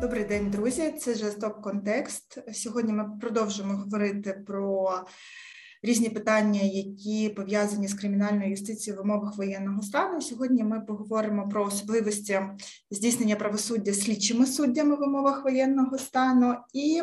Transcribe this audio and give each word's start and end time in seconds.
Добрий 0.00 0.24
день, 0.24 0.50
друзі. 0.50 0.94
Це 0.98 1.14
жесток 1.14 1.62
контекст. 1.62 2.38
Сьогодні 2.52 2.92
ми 2.92 3.10
продовжимо 3.20 3.74
говорити 3.74 4.42
про 4.46 4.90
різні 5.82 6.08
питання, 6.10 6.60
які 6.62 7.28
пов'язані 7.28 7.88
з 7.88 7.94
кримінальною 7.94 8.50
юстицією 8.50 9.02
в 9.02 9.04
умовах 9.04 9.36
воєнного 9.36 9.82
стану. 9.82 10.20
Сьогодні 10.20 10.64
ми 10.64 10.80
поговоримо 10.80 11.48
про 11.48 11.64
особливості 11.64 12.40
здійснення 12.90 13.36
правосуддя 13.36 13.92
слідчими 13.92 14.46
суддями 14.46 14.96
в 14.96 15.02
умовах 15.02 15.44
воєнного 15.44 15.98
стану. 15.98 16.54
І 16.74 17.02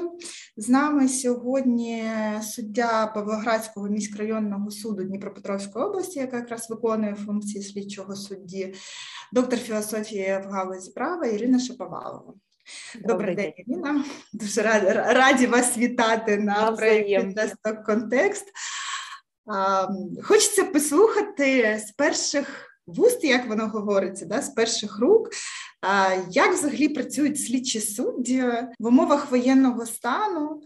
з 0.57 0.70
нами 0.70 1.09
сьогодні 1.09 2.04
суддя 2.41 3.07
Павлоградського 3.07 3.89
міськрайонного 3.89 4.71
суду 4.71 5.04
Дніпропетровської 5.04 5.86
області, 5.86 6.20
яка 6.20 6.38
якраз 6.38 6.70
виконує 6.70 7.16
функції 7.16 7.64
слідчого 7.64 8.16
судді, 8.16 8.73
доктор 9.34 9.59
філософії 9.59 10.41
в 10.45 10.49
галузі 10.49 10.91
права 10.91 11.25
Ірина 11.25 11.59
Шаповалова. 11.59 12.34
Добрий 12.95 13.35
день, 13.35 13.53
Ірина. 13.57 14.05
Дуже 14.34 14.62
раді, 14.62 14.88
раді 14.91 15.48
вас 15.48 15.77
вітати 15.77 16.38
на 16.38 16.71
проєкті 16.71 17.34
«Тесток 17.34 17.84
Контекст. 17.85 18.45
Хочеться 20.23 20.63
послухати 20.63 21.81
з 21.88 21.91
перших 21.91 22.67
вуст, 22.88 23.23
як 23.23 23.48
воно 23.48 23.67
говориться, 23.67 24.26
да, 24.26 24.41
з 24.41 24.49
перших 24.49 24.99
рук. 24.99 25.30
Як 26.30 26.53
взагалі 26.53 26.90
працюють 26.90 27.41
слідчі 27.41 27.80
судді 27.80 28.41
в 28.79 28.88
умовах 28.88 29.31
воєнного 29.31 29.85
стану? 29.85 30.62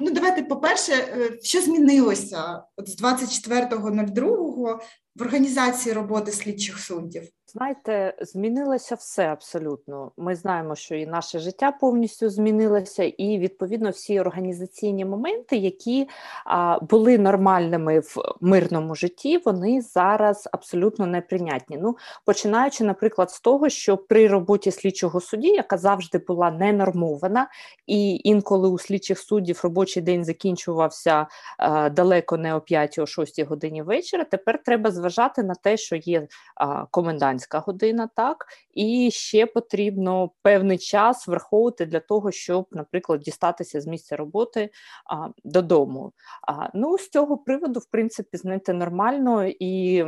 Ну, 0.00 0.10
давайте, 0.10 0.42
по-перше, 0.42 0.92
е, 0.92 1.38
що 1.42 1.60
змінилося 1.60 2.62
от 2.76 2.88
з 2.88 3.02
24.02 3.02 4.80
в 5.16 5.22
організації 5.22 5.92
роботи 5.92 6.32
слідчих 6.32 6.78
суддів? 6.78 7.22
Знаєте, 7.52 8.14
змінилося 8.20 8.94
все 8.94 9.26
абсолютно. 9.26 10.12
Ми 10.16 10.34
знаємо, 10.34 10.74
що 10.74 10.94
і 10.94 11.06
наше 11.06 11.38
життя 11.38 11.72
повністю 11.72 12.30
змінилося, 12.30 13.04
і 13.04 13.38
відповідно 13.38 13.90
всі 13.90 14.20
організаційні 14.20 15.04
моменти, 15.04 15.56
які 15.56 16.08
а, 16.44 16.78
були 16.80 17.18
нормальними 17.18 18.00
в 18.00 18.16
мирному 18.40 18.94
житті, 18.94 19.38
вони 19.44 19.80
зараз 19.80 20.48
абсолютно 20.52 21.06
неприйнятні. 21.06 21.78
Ну, 21.82 21.96
починаючи, 22.24 22.84
наприклад, 22.84 23.30
з 23.30 23.40
того, 23.40 23.68
що 23.68 23.96
при 23.96 24.28
роботі 24.28 24.70
слідчого 24.70 25.20
судді, 25.20 25.48
яка 25.48 25.78
завжди 25.78 26.18
була 26.18 26.50
ненормована, 26.50 27.48
і 27.86 28.20
інколи 28.24 28.68
у 28.68 28.78
слідчих 28.78 29.18
суддів 29.18 29.60
робочий 29.62 30.02
день 30.02 30.24
закінчувався 30.24 31.26
а, 31.58 31.88
далеко 31.88 32.36
не 32.36 32.54
о 32.54 32.60
5 32.60 32.98
о 32.98 33.06
6 33.06 33.42
годині 33.42 33.82
вечора. 33.82 34.24
Тепер 34.24 34.62
треба 34.62 34.90
зважати 34.90 35.42
на 35.42 35.54
те, 35.54 35.76
що 35.76 35.96
є 35.96 36.26
а, 36.54 36.84
комендантська 36.84 37.36
комендантська 37.46 37.58
година, 37.58 38.08
так 38.16 38.46
і 38.74 39.10
ще 39.10 39.46
потрібно 39.46 40.30
певний 40.42 40.78
час 40.78 41.28
враховувати 41.28 41.86
для 41.86 42.00
того, 42.00 42.32
щоб, 42.32 42.66
наприклад, 42.70 43.20
дістатися 43.20 43.80
з 43.80 43.86
місця 43.86 44.16
роботи 44.16 44.70
а, 45.10 45.28
додому. 45.44 46.12
А, 46.48 46.68
Ну 46.74 46.98
з 46.98 47.08
цього 47.08 47.38
приводу, 47.38 47.80
в 47.80 47.86
принципі, 47.86 48.36
знаєте, 48.36 48.72
нормально 48.72 49.46
і. 49.46 50.04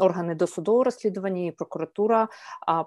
Органи 0.00 0.34
досудового 0.34 0.84
розслідування 0.84 1.46
і 1.46 1.50
прокуратура 1.50 2.28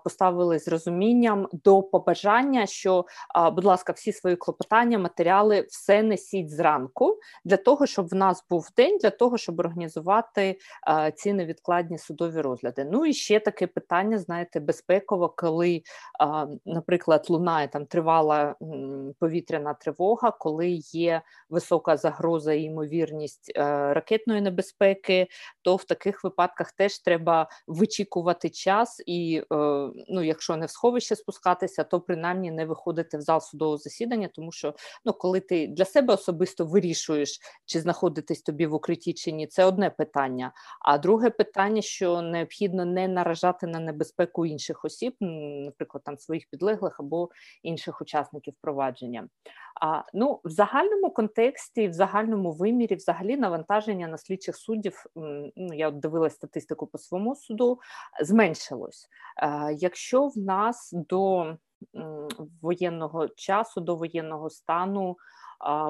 поставили 0.04 0.60
з 0.60 0.68
розумінням 0.68 1.48
до 1.54 1.84
побажання, 1.84 2.66
що, 2.66 3.06
будь 3.54 3.64
ласка, 3.64 3.94
всі 3.94 4.14
свої 4.14 4.36
клопотання, 4.36 5.00
матеріали 5.00 5.66
все 5.70 6.04
несіть 6.04 6.50
зранку 6.50 7.20
для 7.46 7.58
того, 7.58 7.86
щоб 7.86 8.08
в 8.08 8.16
нас 8.16 8.46
був 8.50 8.68
день, 8.78 8.98
для 8.98 9.10
того, 9.10 9.38
щоб 9.38 9.60
організувати 9.60 10.58
ці 11.16 11.34
невідкладні 11.34 11.98
судові 11.98 12.42
розгляди. 12.42 12.88
Ну 12.92 13.06
і 13.06 13.14
ще 13.14 13.40
таке 13.40 13.68
питання, 13.68 14.18
знаєте, 14.18 14.60
безпеково, 14.60 15.30
коли, 15.30 15.82
наприклад, 16.66 17.26
лунає 17.30 17.68
там 17.68 17.86
тривала 17.86 18.56
повітряна 19.20 19.74
тривога, 19.74 20.32
коли 20.32 20.70
є 20.82 21.22
висока 21.50 21.98
загроза 21.98 22.54
і 22.54 22.64
ймовірність 22.64 23.52
е, 23.56 23.94
ракетної 23.94 24.42
небезпеки, 24.42 25.28
то 25.62 25.76
в 25.76 25.84
таких 25.84 26.24
випадках 26.24 26.31
випадках 26.32 26.72
теж 26.72 27.00
треба 27.00 27.50
вичікувати 27.68 28.50
час, 28.50 29.04
і 29.06 29.44
е, 29.54 29.56
ну, 30.10 30.24
якщо 30.24 30.58
не 30.58 30.66
в 30.66 30.70
сховище 30.70 31.16
спускатися, 31.16 31.84
то 31.84 32.02
принаймні 32.02 32.52
не 32.52 32.66
виходити 32.66 33.18
в 33.18 33.22
зал 33.22 33.42
судового 33.42 33.78
засідання, 33.78 34.30
тому 34.34 34.52
що 34.52 34.74
ну, 35.06 35.14
коли 35.14 35.40
ти 35.40 35.68
для 35.68 35.86
себе 35.86 36.14
особисто 36.14 36.66
вирішуєш, 36.66 37.40
чи 37.66 37.80
знаходитись 37.80 38.42
тобі 38.42 38.66
в 38.66 38.74
укритті 38.74 39.14
чи 39.14 39.32
ні, 39.32 39.48
це 39.48 39.66
одне 39.66 39.90
питання. 39.90 40.52
А 40.82 40.98
друге 40.98 41.30
питання, 41.30 41.82
що 41.82 42.22
необхідно 42.22 42.86
не 42.86 43.08
наражати 43.08 43.68
на 43.68 43.80
небезпеку 43.80 44.46
інших 44.46 44.86
осіб, 44.86 45.16
наприклад, 45.66 46.04
там 46.04 46.18
своїх 46.18 46.46
підлеглих 46.50 47.00
або 47.00 47.30
інших 47.64 48.02
учасників 48.02 48.54
провадження. 48.62 49.28
А 49.82 50.04
ну 50.14 50.42
в 50.44 50.50
загальному 50.50 51.10
контексті, 51.10 51.88
в 51.88 51.94
загальному 51.94 52.52
вимірі, 52.52 52.96
взагалі 52.96 53.38
навантаження 53.38 54.08
на 54.08 54.18
слідчих 54.18 54.56
суддів. 54.58 55.06
Ну 55.56 55.74
я 55.74 55.88
от 55.88 56.00
дивилась 56.22 56.36
статистику 56.36 56.88
по 56.88 56.98
своєму 56.98 57.36
суду, 57.36 57.80
зменшилось. 58.22 59.10
Е, 59.38 59.74
якщо 59.74 60.28
в 60.28 60.38
нас 60.38 60.90
до 60.94 61.56
воєнного 62.62 63.28
часу, 63.28 63.82
до 63.82 63.96
воєнного 63.96 64.50
стану 64.50 65.18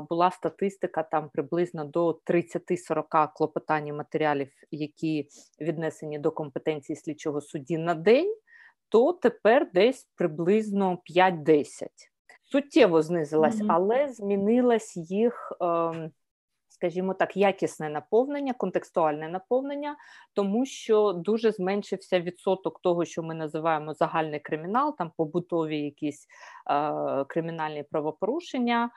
була 0.09 0.31
статистика 0.31 1.03
там 1.03 1.29
приблизно 1.29 1.85
до 1.85 2.19
30-40 2.25 3.29
клопотань 3.35 3.95
матеріалів, 3.95 4.49
які 4.71 5.27
віднесені 5.61 6.19
до 6.19 6.31
компетенції 6.31 6.95
слідчого 6.95 7.41
судді 7.41 7.77
на 7.77 7.95
день, 7.95 8.35
то 8.89 9.13
тепер 9.13 9.71
десь 9.73 10.07
приблизно 10.15 10.97
5-10 11.17 11.87
суттєво 12.51 13.01
знизилась, 13.01 13.55
mm-hmm. 13.55 13.65
але 13.69 14.09
змінилась 14.09 14.97
їх. 14.97 15.53
Е, 15.61 16.09
Скажімо 16.81 17.13
так, 17.13 17.37
якісне 17.37 17.89
наповнення, 17.89 18.53
контекстуальне 18.53 19.27
наповнення, 19.27 19.95
тому 20.33 20.65
що 20.65 21.13
дуже 21.13 21.51
зменшився 21.51 22.19
відсоток 22.19 22.79
того, 22.81 23.05
що 23.05 23.23
ми 23.23 23.33
називаємо 23.33 23.93
загальний 23.93 24.39
кримінал, 24.39 24.97
там 24.97 25.11
побутові 25.17 25.79
якісь 25.79 26.27
е, 26.69 27.25
кримінальні 27.27 27.83
правопорушення. 27.83 28.85
Е, 28.85 28.89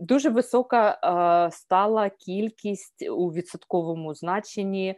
дуже 0.00 0.30
висока 0.30 0.90
е, 0.90 1.50
стала 1.50 2.08
кількість 2.08 3.08
у 3.10 3.28
відсотковому 3.28 4.14
значенні 4.14 4.96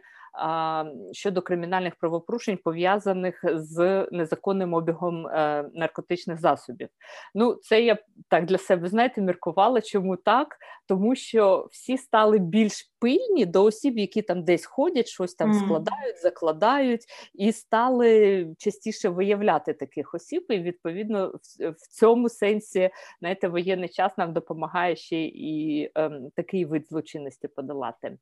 щодо 1.11 1.41
кримінальних 1.41 1.95
правопорушень, 1.95 2.59
пов'язаних 2.63 3.43
з 3.53 4.07
незаконним 4.11 4.73
обігом 4.73 5.27
е, 5.27 5.69
наркотичних 5.73 6.39
засобів. 6.39 6.89
Ну, 7.35 7.55
це 7.55 7.81
я 7.81 7.97
так 8.27 8.45
для 8.45 8.57
себе 8.57 8.87
знаєте, 8.87 9.21
міркувала. 9.21 9.81
Чому 9.81 10.15
так? 10.15 10.57
Тому 10.87 11.15
що 11.15 11.67
всі 11.71 11.97
стали 11.97 12.37
більш 12.37 12.91
пильні 12.99 13.45
до 13.45 13.63
осіб, 13.63 13.97
які 13.97 14.21
там 14.21 14.43
десь 14.43 14.65
ходять, 14.65 15.07
щось 15.07 15.35
там 15.35 15.53
складають, 15.53 16.21
закладають, 16.21 17.05
і 17.33 17.51
стали 17.51 18.47
частіше 18.57 19.09
виявляти 19.09 19.73
таких 19.73 20.13
осіб. 20.13 20.45
І 20.49 20.59
відповідно 20.59 21.27
в, 21.27 21.69
в 21.69 21.87
цьому 21.89 22.29
сенсі 22.29 22.89
знаєте, 23.19 23.47
воєнний 23.47 23.89
час 23.89 24.17
нам 24.17 24.33
допомагає 24.33 24.95
ще 24.95 25.21
і 25.21 25.91
ем, 25.95 26.29
такий 26.35 26.65
вид 26.65 26.87
злочинності 26.89 27.47
подолати 27.47 28.17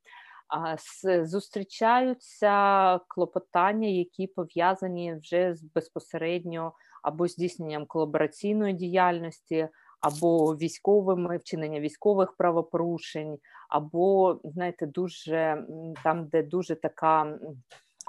зустрічаються 1.23 2.99
клопотання, 3.07 3.87
які 3.87 4.27
пов'язані 4.27 5.15
вже 5.15 5.55
з 5.55 5.63
безпосередньо 5.63 6.73
або 7.03 7.27
здійсненням 7.27 7.85
колабораційної 7.85 8.73
діяльності, 8.73 9.67
або 10.01 10.55
військовими 10.55 11.37
вчинення 11.37 11.79
військових 11.79 12.33
правопорушень, 12.37 13.37
або 13.69 14.39
знаєте, 14.43 14.85
дуже 14.85 15.65
там, 16.03 16.27
де 16.27 16.43
дуже 16.43 16.75
така. 16.75 17.39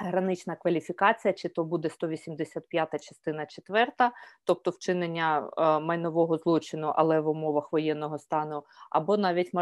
Гранична 0.01 0.57
кваліфікація, 0.57 1.35
чи 1.35 1.49
то 1.49 1.65
буде 1.65 1.91
185 1.91 3.05
частина 3.05 3.47
4, 3.47 3.93
тобто 4.45 4.71
вчинення 4.71 5.51
е, 5.59 5.81
майнового 5.81 6.39
злочину, 6.39 6.93
але 6.97 7.21
в 7.21 7.29
умовах 7.29 7.73
воєнного 7.73 8.19
стану, 8.19 8.63
або 8.91 9.17
навіть 9.17 9.55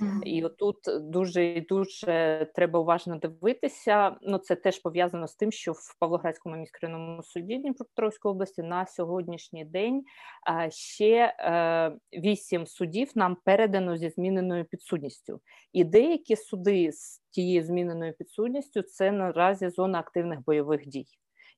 мародерство. 0.00 0.30
І 0.30 0.44
отут 0.44 0.76
дуже 1.10 1.64
дуже 1.68 2.46
треба 2.54 2.80
уважно 2.80 3.16
дивитися. 3.16 4.16
Ну 4.22 4.38
це 4.38 4.56
теж 4.56 4.78
пов'язано 4.78 5.28
з 5.28 5.34
тим, 5.34 5.52
що 5.52 5.72
в 5.72 5.98
Павлоградському 6.00 6.56
міськрайонному 6.56 7.22
суді 7.22 7.56
Дніпропетровської 7.56 8.32
області 8.32 8.62
на 8.62 8.86
сьогоднішній 8.86 9.64
день 9.64 10.04
ще 10.68 11.34
е, 11.38 11.92
вісім 12.12 12.66
судів 12.66 13.10
нам 13.14 13.36
передано 13.44 13.96
зі 13.96 14.10
зміненою 14.10 14.64
підсудністю, 14.64 15.40
і 15.72 15.84
деякі 15.84 16.36
суди 16.36 16.92
з 16.92 17.22
тією 17.30 17.62
зміненою 17.62 18.12
підсудністю 18.12 18.82
це 18.82 19.12
наразі 19.12 19.68
зона 19.68 19.98
активних 19.98 20.44
бойових 20.44 20.86
дій 20.86 21.06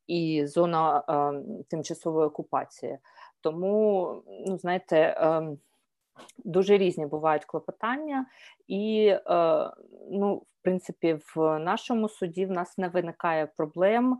і 0.07 0.47
зона 0.47 1.05
е, 1.09 1.65
тимчасової 1.69 2.27
окупації. 2.27 2.99
Тому 3.41 4.23
ну 4.47 4.59
знаєте. 4.59 5.17
Ем, 5.19 5.59
Дуже 6.39 6.79
різні 6.79 7.07
бувають 7.07 7.45
клопотання, 7.45 8.27
і 8.67 9.07
е, 9.07 9.21
ну, 10.11 10.35
в 10.35 10.63
принципі, 10.63 11.19
в 11.35 11.59
нашому 11.59 12.09
суді 12.09 12.47
в 12.47 12.51
нас 12.51 12.79
не 12.79 12.89
виникає 12.89 13.47
проблем 13.47 14.19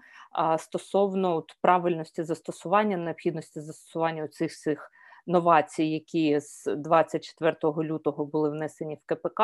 стосовно 0.59 1.37
от, 1.37 1.57
правильності 1.63 2.23
застосування, 2.23 2.97
необхідності 2.97 3.61
застосування 3.61 4.29
цих 4.29 4.51
всіх 4.51 4.91
новацій, 5.27 5.85
які 5.85 6.41
з 6.41 6.77
24 6.77 7.57
лютого 7.65 8.25
були 8.25 8.51
внесені 8.51 8.95
в 8.95 9.07
КПК. 9.07 9.43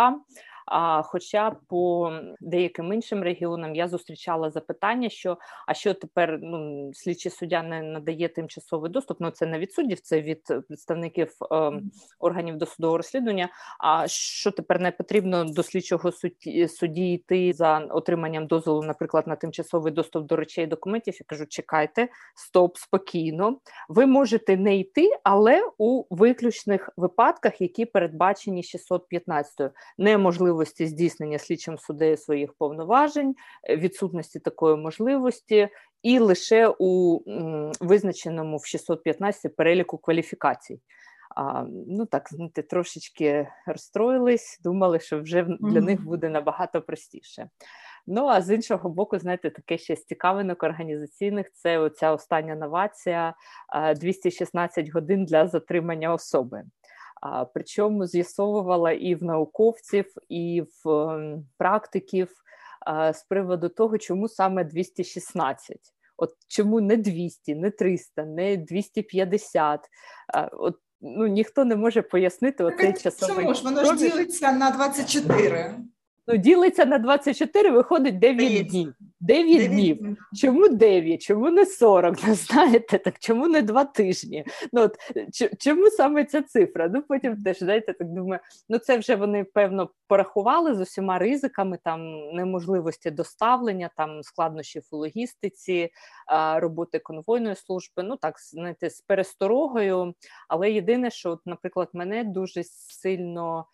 А 0.67 1.03
хоча 1.03 1.51
по 1.69 2.13
деяким 2.41 2.93
іншим 2.93 3.23
регіонам 3.23 3.75
я 3.75 3.89
зустрічала 3.89 4.51
запитання, 4.51 5.09
що 5.09 5.39
а 5.67 5.75
що 5.75 5.95
тепер 5.95 6.39
ну, 6.43 6.91
слідчий 6.95 7.33
суддя 7.33 7.63
не 7.63 7.83
надає 7.83 8.29
тимчасовий 8.29 8.91
доступ? 8.91 9.21
Ну 9.21 9.31
це 9.31 9.47
не 9.47 9.59
від 9.59 9.73
суддів, 9.73 10.01
це 10.01 10.21
від 10.21 10.43
представників 10.69 11.33
е, 11.53 11.73
органів 12.19 12.57
досудового 12.57 12.97
розслідування. 12.97 13.49
А 13.79 14.09
що 14.09 14.51
тепер 14.51 14.81
не 14.81 14.91
потрібно 14.91 15.45
до 15.45 15.63
слідчого 15.63 16.13
судді, 16.13 16.69
судді 16.69 17.13
йти 17.13 17.53
за 17.53 17.79
отриманням 17.79 18.47
дозволу, 18.47 18.83
наприклад, 18.83 19.27
на 19.27 19.37
тимчасовий 19.37 19.93
доступ 19.93 20.27
до 20.27 20.37
речей 20.37 20.65
і 20.65 20.67
документів? 20.67 21.15
Я 21.21 21.25
кажу, 21.27 21.47
чекайте, 21.47 22.09
стоп, 22.35 22.77
спокійно. 22.77 23.59
Ви 23.89 24.07
можете 24.07 24.57
не 24.57 24.77
йти, 24.77 25.11
але 25.23 25.71
у 25.79 26.17
виключних 26.17 26.91
випадках, 26.97 27.61
які 27.61 27.85
передбачені 27.85 28.63
615 28.63 29.73
неможливо 29.99 30.56
можливості 30.57 30.87
здійснення 30.87 31.39
слідчим 31.39 31.79
суддею 31.79 32.17
своїх 32.17 32.53
повноважень, 32.53 33.35
е, 33.69 33.77
відсутності 33.77 34.41
такої 34.41 34.77
можливості, 34.77 35.69
і 36.03 36.19
лише 36.19 36.75
у 36.79 37.21
визначеному 37.81 38.57
в 38.57 38.67
615 38.67 39.57
переліку 39.57 39.99
кваліфікацій. 39.99 40.81
А, 41.37 41.65
Ну 41.89 42.07
так 42.07 42.29
знаєте, 42.31 42.63
трошечки 42.63 43.49
розстроїлись, 43.67 44.61
думали, 44.65 45.01
що 45.01 45.21
вже 45.21 45.47
для 45.61 45.81
них 45.81 46.05
буде 46.05 46.29
набагато 46.29 46.83
простіше. 46.83 47.49
Ну 48.07 48.27
а 48.27 48.43
з 48.43 48.55
іншого 48.55 48.91
боку, 48.91 49.19
знаєте, 49.19 49.51
таке 49.51 49.79
ще 49.79 49.97
з 49.97 50.05
цікавинок 50.05 50.63
організаційних 50.63 51.53
це 51.53 51.79
оця 51.79 52.13
остання 52.13 52.55
новація 52.55 53.35
216 53.97 54.89
годин 54.89 55.25
для 55.25 55.47
затримання 55.49 56.13
особи. 56.13 56.65
Причому 57.55 58.07
з'ясовувала 58.07 58.93
і 58.93 59.15
в 59.15 59.23
науковців, 59.23 60.07
і 60.29 60.63
в 60.85 60.91
ем, 60.91 61.47
практиків 61.59 62.29
з 63.13 63.23
приводу 63.29 63.69
того, 63.69 63.99
чому 63.99 64.29
саме 64.29 64.65
216. 64.65 65.77
От 66.17 66.35
чому 66.49 66.81
не 66.81 66.97
200, 66.97 67.55
не 67.55 67.71
300, 67.71 68.25
не 68.25 68.57
250. 68.57 69.81
А, 70.35 70.43
от 70.43 70.79
ну 71.01 71.27
ніхто 71.27 71.65
не 71.65 71.77
може 71.77 72.03
пояснити 72.03 72.65
оцей 72.65 72.93
часовий. 72.93 73.37
Чому 73.37 73.55
ж 73.55 73.65
воно 73.65 73.85
ж 73.85 73.97
ділиться 73.97 74.53
на 74.53 74.71
24? 74.71 75.75
Ну, 76.29 76.37
ділиться 76.37 76.85
на 76.85 76.99
24, 76.99 77.71
виходить 77.71 78.19
9 78.19 78.67
днів. 78.67 78.95
9, 79.21 79.47
9 79.47 79.71
днів. 79.71 80.17
Чому 80.41 80.69
9? 80.69 81.23
Чому 81.23 81.51
не 81.51 81.67
40? 81.67 82.27
Не 82.27 82.35
знаєте, 82.35 82.99
так 82.99 83.15
чому 83.19 83.49
не 83.49 83.63
2 83.63 83.85
тижні? 83.85 84.45
Ну 84.73 84.83
от 84.83 84.97
чому 85.59 85.87
саме 85.91 86.25
ця 86.25 86.43
цифра? 86.43 86.89
Ну 86.95 87.03
потім 87.03 87.43
теж 87.43 87.59
знаєте, 87.59 87.93
так 87.93 88.09
думаю, 88.09 88.41
ну 88.69 88.79
це 88.79 88.99
вже 88.99 89.17
вони 89.17 89.45
певно 89.45 89.91
порахували 90.09 90.75
з 90.75 90.81
усіма 90.81 91.19
ризиками, 91.19 91.79
там 91.85 92.31
неможливості 92.33 93.11
доставлення, 93.11 93.91
там 93.97 94.23
складнощів 94.23 94.83
у 94.91 94.97
логістиці, 94.97 95.91
роботи 96.57 96.99
конвойної 96.99 97.57
служби. 97.57 98.03
Ну 98.03 98.17
так 98.17 98.35
знаєте, 98.41 98.91
з 98.91 99.01
пересторогою. 99.01 100.15
Але 100.49 100.71
єдине, 100.71 101.11
що, 101.11 101.31
от, 101.31 101.41
наприклад, 101.47 101.89
мене 101.93 102.25
дуже 102.25 102.63
сильно 102.65 103.67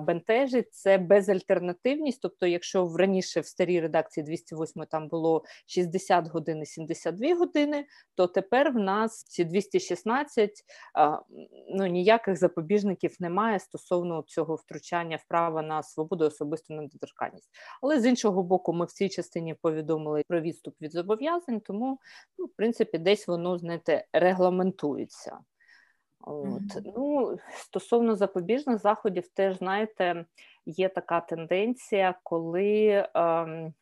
бентежить 0.00 0.74
це 0.74 0.98
безальтернативність. 0.98 2.22
Тобто, 2.22 2.46
якщо 2.46 2.86
в 2.86 2.96
раніше 2.96 3.40
в 3.40 3.46
старій 3.46 3.80
редакції 3.80 4.24
208 4.24 4.84
там 4.90 5.08
було 5.08 5.44
60 5.66 6.28
годин 6.28 6.62
і 6.62 6.66
72 6.66 7.34
години, 7.34 7.86
то 8.14 8.26
тепер 8.26 8.72
в 8.72 8.76
нас 8.76 9.24
ці 9.24 9.44
216 9.44 10.50
ну 11.68 11.86
ніяких 11.86 12.36
запобіжників 12.36 13.16
немає 13.20 13.58
стосовно 13.58 14.24
цього 14.26 14.54
втручання 14.54 15.16
в 15.16 15.24
право 15.28 15.62
на 15.62 15.82
свободу 15.82 16.24
особисту 16.24 16.74
недоторканність. 16.74 17.50
Але 17.82 18.00
з 18.00 18.06
іншого 18.06 18.42
боку, 18.42 18.72
ми 18.72 18.84
в 18.84 18.92
цій 18.92 19.08
частині 19.08 19.54
повідомили 19.54 20.22
про 20.28 20.40
відступ 20.40 20.74
від 20.80 20.92
зобов'язань, 20.92 21.60
тому 21.60 21.98
ну, 22.38 22.44
в 22.46 22.50
принципі 22.56 22.98
десь 22.98 23.28
воно 23.28 23.58
знаєте, 23.58 24.04
регламентується. 24.12 25.38
От. 26.20 26.62
Mm-hmm. 26.62 26.92
Ну, 26.96 27.38
Стосовно 27.54 28.16
запобіжних 28.16 28.78
заходів, 28.78 29.28
теж 29.28 29.58
знаєте, 29.58 30.24
є 30.66 30.88
така 30.88 31.20
тенденція, 31.20 32.14
коли 32.22 33.08
ем, 33.14 33.74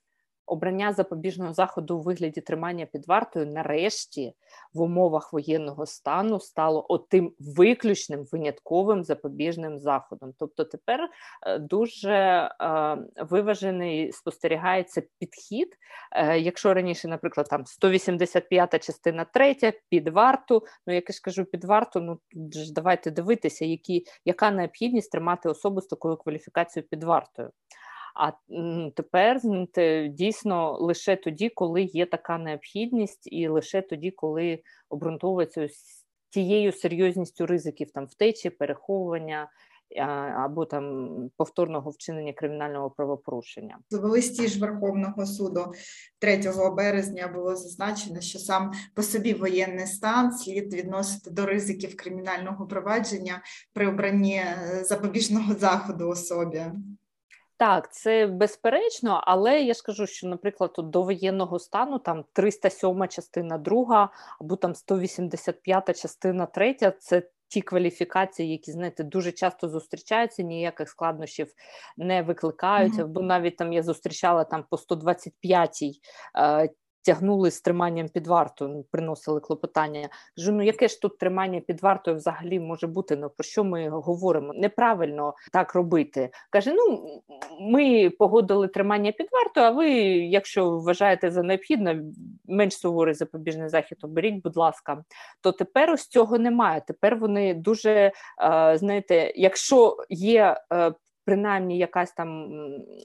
обрання 0.48 0.92
запобіжного 0.92 1.52
заходу 1.52 1.96
у 1.96 2.00
вигляді 2.00 2.40
тримання 2.40 2.86
під 2.86 3.08
вартою 3.08 3.46
нарешті 3.46 4.34
в 4.74 4.80
умовах 4.80 5.32
воєнного 5.32 5.86
стану 5.86 6.40
стало 6.40 6.86
отим 6.88 7.32
виключним 7.38 8.24
винятковим 8.32 9.04
запобіжним 9.04 9.78
заходом. 9.78 10.32
Тобто 10.38 10.64
тепер 10.64 11.10
е, 11.46 11.58
дуже 11.58 12.14
е, 12.14 12.98
виважений 13.30 14.12
спостерігається 14.12 15.02
підхід. 15.18 15.76
Е, 16.12 16.38
якщо 16.38 16.74
раніше, 16.74 17.08
наприклад, 17.08 17.46
там 17.50 17.66
185 17.66 18.86
частина 18.86 19.24
3 19.24 19.56
під 19.88 20.08
варту, 20.08 20.62
ну 20.86 20.94
як 20.94 21.08
я 21.08 21.12
ж 21.12 21.20
кажу 21.22 21.44
під 21.44 21.64
варту, 21.64 22.00
ну 22.00 22.18
ж 22.50 22.72
давайте 22.72 23.10
дивитися, 23.10 23.64
які, 23.64 24.04
яка 24.24 24.50
необхідність 24.50 25.12
тримати 25.12 25.48
особу 25.48 25.80
з 25.80 25.86
такою 25.86 26.16
кваліфікацією 26.16 26.88
під 26.88 27.04
вартою. 27.04 27.50
А 28.18 28.32
тепер 28.96 29.40
дійсно 30.10 30.78
лише 30.78 31.16
тоді, 31.16 31.48
коли 31.48 31.82
є 31.82 32.06
така 32.06 32.38
необхідність, 32.38 33.28
і 33.32 33.48
лише 33.48 33.82
тоді, 33.82 34.10
коли 34.10 34.62
обґрунтовується 34.88 35.68
тією 36.30 36.72
серйозністю 36.72 37.46
ризиків 37.46 37.90
там 37.90 38.06
втечі, 38.06 38.50
переховування. 38.50 39.48
Або 40.36 40.64
там 40.64 41.10
повторного 41.36 41.90
вчинення 41.90 42.32
кримінального 42.32 42.90
правопорушення 42.90 43.78
в 43.90 44.04
листі 44.04 44.48
ж 44.48 44.60
Верховного 44.60 45.26
суду 45.26 45.72
3 46.18 46.42
березня 46.76 47.28
було 47.28 47.56
зазначено, 47.56 48.20
що 48.20 48.38
сам 48.38 48.72
по 48.94 49.02
собі 49.02 49.34
воєнний 49.34 49.86
стан 49.86 50.32
слід 50.32 50.74
відносити 50.74 51.30
до 51.30 51.46
ризиків 51.46 51.96
кримінального 51.96 52.66
провадження 52.66 53.42
при 53.72 53.88
обранні 53.88 54.36
е, 54.36 54.84
запобіжного 54.84 55.54
заходу 55.54 56.08
особі. 56.08 56.66
Так, 57.58 57.92
це 57.92 58.26
безперечно, 58.26 59.20
але 59.24 59.60
я 59.60 59.74
ж 59.74 59.82
кажу, 59.82 60.06
що, 60.06 60.28
наприклад, 60.28 60.72
от 60.76 60.90
до 60.90 61.02
воєнного 61.02 61.58
стану 61.58 61.98
там 61.98 62.24
307 62.32 63.08
частина 63.08 63.58
друга 63.58 64.08
або 64.40 64.56
там 64.56 64.74
185 64.74 66.00
частина 66.00 66.46
третя 66.46 66.90
це 66.90 67.22
ті 67.48 67.62
кваліфікації, 67.62 68.50
які 68.50 68.72
знаєте, 68.72 69.04
дуже 69.04 69.32
часто 69.32 69.68
зустрічаються, 69.68 70.42
ніяких 70.42 70.88
складнощів 70.88 71.52
не 71.96 72.22
викликають. 72.22 72.92
Mm-hmm. 72.92 73.06
Бо 73.06 73.22
навіть 73.22 73.56
там 73.56 73.72
я 73.72 73.82
зустрічала 73.82 74.44
там 74.44 74.64
по 74.70 74.76
125-й 74.76 76.00
е, 76.36 76.68
тягнули 77.08 77.50
з 77.50 77.60
триманням 77.60 78.08
під 78.08 78.26
вартою, 78.26 78.70
ну, 78.70 78.84
приносили 78.90 79.40
клопотання. 79.40 80.08
Кажу, 80.36 80.52
ну 80.52 80.62
яке 80.62 80.88
ж 80.88 81.00
тут 81.00 81.18
тримання 81.18 81.60
під 81.60 81.82
вартою 81.82 82.16
взагалі 82.16 82.60
може 82.60 82.86
бути? 82.86 83.16
Ну 83.16 83.30
про 83.30 83.44
що 83.44 83.64
ми 83.64 83.88
говоримо? 83.88 84.52
Неправильно 84.54 85.34
так 85.52 85.74
робити. 85.74 86.30
Каже: 86.50 86.74
ну 86.74 87.08
ми 87.60 88.10
погодили 88.10 88.68
тримання 88.68 89.12
під 89.12 89.28
вартою, 89.32 89.66
а 89.66 89.70
ви, 89.70 89.90
якщо 90.10 90.70
вважаєте 90.70 91.30
за 91.30 91.42
необхідне, 91.42 92.02
менш 92.44 92.78
суворий 92.78 93.14
запобіжний 93.14 93.68
захід, 93.68 93.98
оберіть, 94.02 94.42
будь 94.42 94.56
ласка, 94.56 95.04
то 95.40 95.52
тепер 95.52 95.90
ось 95.90 96.06
цього 96.06 96.38
немає. 96.38 96.82
Тепер 96.86 97.16
вони 97.16 97.54
дуже 97.54 97.90
е, 97.90 98.12
знаєте, 98.78 99.32
якщо 99.36 99.96
є 100.08 100.56
е, 100.72 100.92
принаймні 101.28 101.78
якась 101.78 102.12
там 102.12 102.50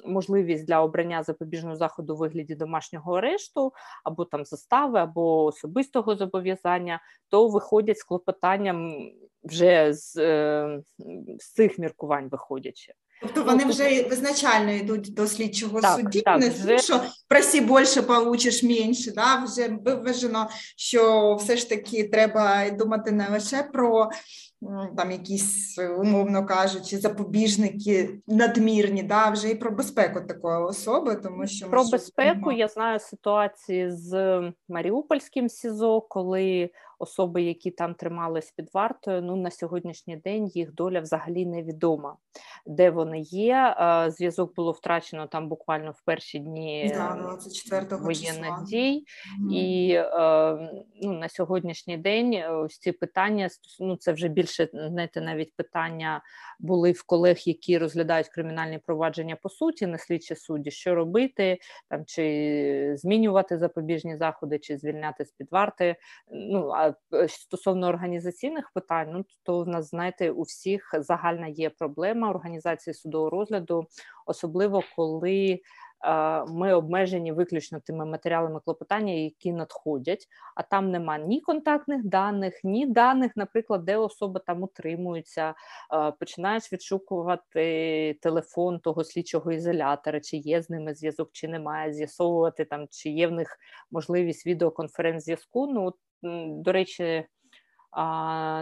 можливість 0.06 0.68
для 0.68 0.82
обрання 0.82 1.24
запобіжного 1.24 1.76
заходу 1.76 2.14
у 2.14 2.18
вигляді 2.18 2.56
домашнього 2.56 3.18
арешту, 3.18 3.74
або 4.04 4.26
там 4.26 4.46
застави, 4.46 5.00
або 5.00 5.46
особистого 5.46 6.16
зобов'язання, 6.16 7.02
то 7.30 7.48
виходять 7.48 7.98
з 7.98 8.04
клопотанням 8.04 8.94
вже 9.44 9.94
з, 9.94 10.18
е, 10.18 10.80
з 11.40 11.54
цих 11.54 11.80
міркувань 11.80 12.30
виходячи. 12.30 12.94
Тобто 13.24 13.44
вони 13.44 13.64
ну, 13.66 13.72
вже 13.72 14.04
визначально 14.04 14.72
йдуть 14.72 15.14
до 15.14 15.28
слідчого 15.28 15.82
так, 15.82 16.00
судді, 16.00 16.22
так, 16.22 16.40
не 16.40 16.50
вже... 16.50 16.78
що 16.78 17.02
просі 17.28 17.62
більше, 17.62 18.02
получиш 18.02 18.64
менше. 18.64 19.12
Да? 19.12 19.44
Вже 19.44 19.68
виважено, 19.86 20.50
що 20.78 21.36
все 21.40 21.58
ж 21.58 21.70
таки 21.70 22.04
треба 22.04 22.70
думати 22.70 23.12
не 23.12 23.30
лише 23.30 23.64
про 23.64 24.10
там 24.98 25.12
якісь, 25.12 25.80
умовно 26.00 26.46
кажучи, 26.46 26.98
запобіжники 26.98 28.20
надмірні, 28.28 29.04
да, 29.04 29.30
вже 29.30 29.50
і 29.50 29.56
про 29.56 29.72
безпеку 29.72 30.22
такої 30.22 30.64
особи, 30.64 31.16
тому 31.16 31.48
що 31.48 31.70
про 31.70 31.84
безпеку 31.84 32.52
я 32.52 32.68
знаю 32.68 33.00
ситуації 33.00 33.92
з 33.92 34.42
Маріупольським 34.70 35.50
СІЗО, 35.50 36.02
коли 36.02 36.70
особи, 37.04 37.44
які 37.44 37.72
там 37.72 37.94
тримались 37.94 38.52
під 38.52 38.70
вартою, 38.74 39.22
ну 39.22 39.36
на 39.36 39.52
сьогоднішній 39.52 40.18
день 40.18 40.48
їх 40.48 40.74
доля 40.74 41.00
взагалі 41.00 41.46
невідома. 41.46 42.18
Де 42.66 42.90
вони 42.90 43.20
є? 43.20 43.76
Зв'язок 44.10 44.56
було 44.56 44.72
втрачено 44.72 45.28
там 45.28 45.50
буквально 45.50 45.92
в 45.92 46.02
перші 46.06 46.40
дні 46.40 46.92
да, 46.96 47.38
воєнних 47.98 48.64
дій, 48.64 49.04
mm-hmm. 49.04 49.54
і 49.54 50.04
ну, 51.02 51.14
на 51.14 51.30
сьогоднішній 51.30 51.98
день 51.98 52.44
ось 52.50 52.80
ці 52.80 52.92
питання 52.92 53.50
ну, 53.80 53.96
це 53.96 54.14
вже 54.14 54.28
більше 54.28 54.70
знаєте, 54.74 55.22
навіть 55.22 55.56
питання 55.56 56.22
були 56.60 56.92
в 56.92 57.04
колег, 57.04 57.38
які 57.46 57.78
розглядають 57.78 58.28
кримінальні 58.28 58.80
провадження 58.80 59.36
по 59.36 59.50
суті, 59.50 59.88
не 59.88 59.98
слідчі 59.98 60.36
судді, 60.36 60.72
що 60.72 60.96
робити 60.96 61.58
там 61.90 62.06
чи 62.06 62.94
змінювати 62.98 63.58
запобіжні 63.58 64.18
заходи, 64.18 64.60
чи 64.60 64.78
звільняти 64.78 65.26
з 65.26 65.32
під 65.32 65.52
варти. 65.52 65.96
Ну 66.32 66.70
а 66.70 66.93
стосовно 67.28 67.88
організаційних 67.88 68.72
питань, 68.74 69.10
ну 69.12 69.26
то 69.44 69.64
в 69.64 69.68
нас 69.68 69.90
знаєте, 69.90 70.32
у 70.32 70.42
всіх 70.42 70.92
загальна 71.00 71.48
є 71.48 71.70
проблема 71.70 72.30
організації 72.30 72.94
судового 72.94 73.30
розгляду, 73.30 73.88
особливо 74.26 74.84
коли 74.96 75.60
ми 76.48 76.74
обмежені 76.74 77.32
виключно 77.32 77.80
тими 77.80 78.06
матеріалами 78.06 78.60
клопотання, 78.60 79.14
які 79.14 79.54
надходять, 79.54 80.28
а 80.56 80.64
там 80.64 80.92
нема 80.92 81.18
ні 81.18 81.42
контактних 81.42 82.06
даних, 82.06 82.60
ні 82.64 82.86
даних, 82.86 83.32
наприклад, 83.36 83.86
де 83.86 83.98
особа 83.98 84.40
там 84.40 84.64
утримується, 84.64 85.54
починаєш 86.20 86.74
відшукувати 86.74 88.20
телефон 88.22 88.80
того 88.80 89.04
слідчого 89.04 89.52
ізолятора, 89.52 90.20
чи 90.20 90.38
є 90.38 90.62
з 90.62 90.70
ними 90.70 90.94
зв'язок, 90.94 91.30
чи 91.32 91.48
немає, 91.48 91.94
з'ясовувати 91.94 92.66
там, 92.66 92.88
чи 92.90 93.10
є 93.10 93.28
в 93.28 93.32
них 93.32 93.58
можливість 93.92 94.48
відеоконференц-зв'язку. 94.48 95.68
Ну, 95.68 95.94
до 96.48 96.72
речі, 96.72 97.26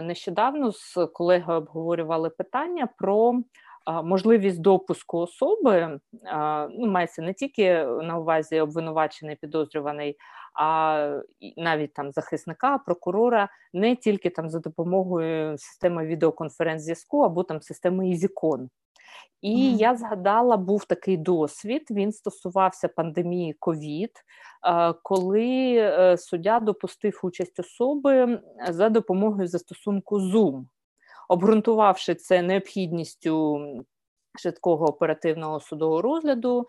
нещодавно 0.02 0.72
з 0.72 1.06
колегою 1.12 1.58
обговорювали 1.58 2.30
питання 2.30 2.88
про 2.98 3.42
можливість 3.86 4.60
допуску 4.60 5.18
особи 5.18 6.00
ну, 6.70 6.86
мається 6.86 7.22
не 7.22 7.34
тільки 7.34 7.84
на 7.84 8.18
увазі 8.18 8.60
обвинувачений 8.60 9.36
підозрюваний, 9.36 10.16
а 10.54 11.20
навіть 11.56 11.94
там 11.94 12.12
захисника, 12.12 12.78
прокурора, 12.78 13.48
не 13.72 13.96
тільки 13.96 14.30
там 14.30 14.50
за 14.50 14.58
допомогою 14.58 15.58
системи 15.58 16.06
відеоконференц-зв'язку 16.06 17.22
або 17.22 17.42
там 17.42 17.62
системи 17.62 18.10
Ізікон. 18.10 18.68
І 19.40 19.56
mm-hmm. 19.56 19.76
я 19.76 19.96
згадала, 19.96 20.56
був 20.56 20.84
такий 20.84 21.16
досвід. 21.16 21.82
Він 21.90 22.12
стосувався 22.12 22.88
пандемії 22.88 23.52
ковід, 23.58 24.10
коли 25.02 25.74
е, 25.76 26.16
суддя 26.18 26.60
допустив 26.60 27.20
участь 27.22 27.60
особи 27.60 28.40
за 28.68 28.88
допомогою 28.88 29.48
застосунку 29.48 30.20
Zoom 30.20 30.64
обґрунтувавши 31.32 32.14
це 32.14 32.42
необхідністю 32.42 33.60
швидкого 34.38 34.86
оперативного 34.86 35.60
судового 35.60 36.02
розгляду, 36.02 36.66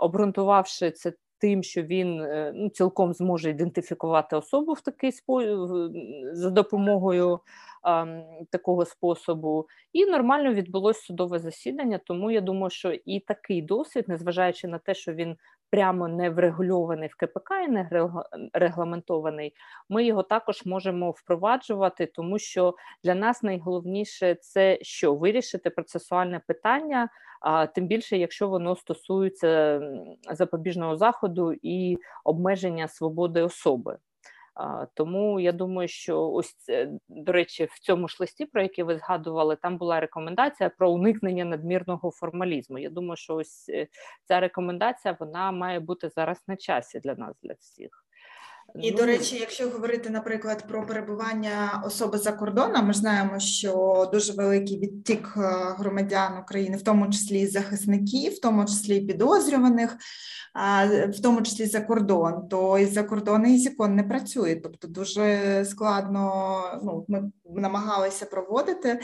обґрунтувавши 0.00 0.90
це. 0.90 1.12
Тим, 1.38 1.62
що 1.62 1.82
він 1.82 2.20
е, 2.20 2.52
ну, 2.54 2.68
цілком 2.68 3.12
зможе 3.12 3.50
ідентифікувати 3.50 4.36
особу 4.36 4.72
в 4.72 4.80
такий 4.80 5.12
спосіб 5.12 5.58
за 6.32 6.50
допомогою 6.50 7.40
а, 7.82 8.06
такого 8.50 8.84
способу, 8.84 9.68
і 9.92 10.06
нормально 10.06 10.54
відбулось 10.54 11.00
судове 11.00 11.38
засідання. 11.38 12.00
Тому 12.04 12.30
я 12.30 12.40
думаю, 12.40 12.70
що 12.70 12.92
і 13.04 13.20
такий 13.20 13.62
досвід, 13.62 14.04
незважаючи 14.08 14.68
на 14.68 14.78
те, 14.78 14.94
що 14.94 15.12
він 15.12 15.36
прямо 15.70 16.08
не 16.08 16.30
врегульований 16.30 17.08
в 17.08 17.14
КПК 17.14 17.50
і 17.64 17.68
не 17.68 18.10
регламентований, 18.52 19.54
ми 19.88 20.04
його 20.04 20.22
також 20.22 20.66
можемо 20.66 21.10
впроваджувати, 21.10 22.06
тому 22.06 22.38
що 22.38 22.74
для 23.04 23.14
нас 23.14 23.42
найголовніше 23.42 24.34
це 24.34 24.78
що 24.82 25.14
вирішити 25.14 25.70
процесуальне 25.70 26.40
питання, 26.46 27.08
а 27.40 27.66
тим 27.66 27.86
більше, 27.86 28.16
якщо 28.16 28.48
воно 28.48 28.76
стосується 28.76 29.80
запобіжного 30.32 30.96
заходу 30.96 31.54
і 31.62 31.98
обмеження 32.24 32.88
свободи 32.88 33.42
особи. 33.42 33.98
Тому 34.94 35.40
я 35.40 35.52
думаю, 35.52 35.88
що 35.88 36.30
ось 36.30 36.56
до 37.08 37.32
речі, 37.32 37.64
в 37.64 37.78
цьому 37.78 38.08
ж 38.08 38.16
листі, 38.20 38.46
про 38.46 38.62
який 38.62 38.84
ви 38.84 38.98
згадували, 38.98 39.56
там 39.56 39.78
була 39.78 40.00
рекомендація 40.00 40.70
про 40.70 40.90
уникнення 40.90 41.44
надмірного 41.44 42.10
формалізму. 42.10 42.78
Я 42.78 42.90
думаю, 42.90 43.16
що 43.16 43.34
ось 43.34 43.68
е, 43.68 43.86
ця 44.24 44.40
рекомендація 44.40 45.16
вона 45.20 45.52
має 45.52 45.80
бути 45.80 46.08
зараз 46.08 46.44
на 46.48 46.56
часі 46.56 47.00
для 47.00 47.14
нас, 47.14 47.36
для 47.42 47.52
всіх. 47.52 48.07
І, 48.74 48.90
ну, 48.90 48.96
до 48.96 49.06
речі, 49.06 49.36
якщо 49.36 49.70
говорити, 49.70 50.10
наприклад, 50.10 50.64
про 50.68 50.86
перебування 50.86 51.82
особи 51.86 52.18
за 52.18 52.32
кордоном, 52.32 52.86
ми 52.86 52.92
знаємо, 52.92 53.38
що 53.38 54.10
дуже 54.12 54.32
великий 54.32 54.78
відтік 54.78 55.34
е, 55.36 55.40
громадян 55.78 56.38
України, 56.38 56.76
в 56.76 56.82
тому 56.82 57.10
числі 57.10 57.46
захисників, 57.46 58.32
в 58.32 58.40
тому 58.40 58.64
числі 58.64 59.00
підозрюваних, 59.00 59.96
в 61.08 61.22
тому 61.22 61.42
числі 61.42 61.66
за 61.66 61.80
кордон, 61.80 62.48
то 62.48 62.78
із 62.78 62.92
за 62.92 63.02
кордону 63.02 63.54
і 63.54 63.58
закон 63.58 63.94
не 63.94 64.02
працює. 64.02 64.56
Тобто, 64.56 64.88
дуже 64.88 65.64
складно 65.64 66.60
ну, 66.82 67.04
ми 67.08 67.30
намагалися 67.46 68.26
проводити 68.26 69.00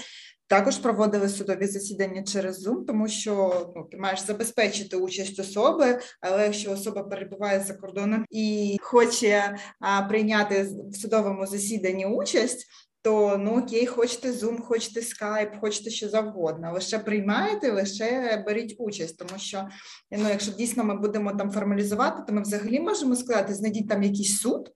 також 0.46 0.78
проводили 0.78 1.28
судові 1.28 1.66
засідання 1.66 2.22
через 2.22 2.66
Zoom, 2.66 2.84
тому 2.84 3.08
що 3.08 3.52
ну, 3.76 3.84
ти 3.84 3.96
маєш 3.96 4.20
забезпечити 4.20 4.96
участь 4.96 5.40
особи, 5.40 6.00
але 6.20 6.44
якщо 6.44 6.72
особа 6.72 7.02
перебуває 7.02 7.60
за 7.60 7.74
кордоном 7.74 8.24
і 8.30 8.76
хоче 8.80 9.56
а, 9.80 10.02
прийняти 10.02 10.68
в 10.90 10.96
судовому 10.96 11.46
засіданні 11.46 12.06
участь. 12.06 12.66
То 13.02 13.36
ну 13.38 13.58
окей, 13.58 13.86
хочете 13.86 14.32
Zoom, 14.32 14.60
хочете 14.60 15.00
Skype, 15.00 15.60
хочете 15.60 15.90
що 15.90 16.08
завгодно. 16.08 16.72
Лише 16.72 16.98
приймаєте, 16.98 17.72
лише 17.72 18.42
беріть 18.46 18.76
участь, 18.78 19.18
тому 19.18 19.40
що 19.40 19.68
ну, 20.10 20.28
якщо 20.28 20.52
дійсно 20.52 20.84
ми 20.84 20.96
будемо 20.96 21.32
там 21.32 21.50
формалізувати, 21.50 22.22
то 22.26 22.34
ми 22.34 22.42
взагалі 22.42 22.80
можемо 22.80 23.16
сказати, 23.16 23.54
знайдіть 23.54 23.88
там 23.88 24.02
якийсь 24.02 24.40
суд, 24.40 24.70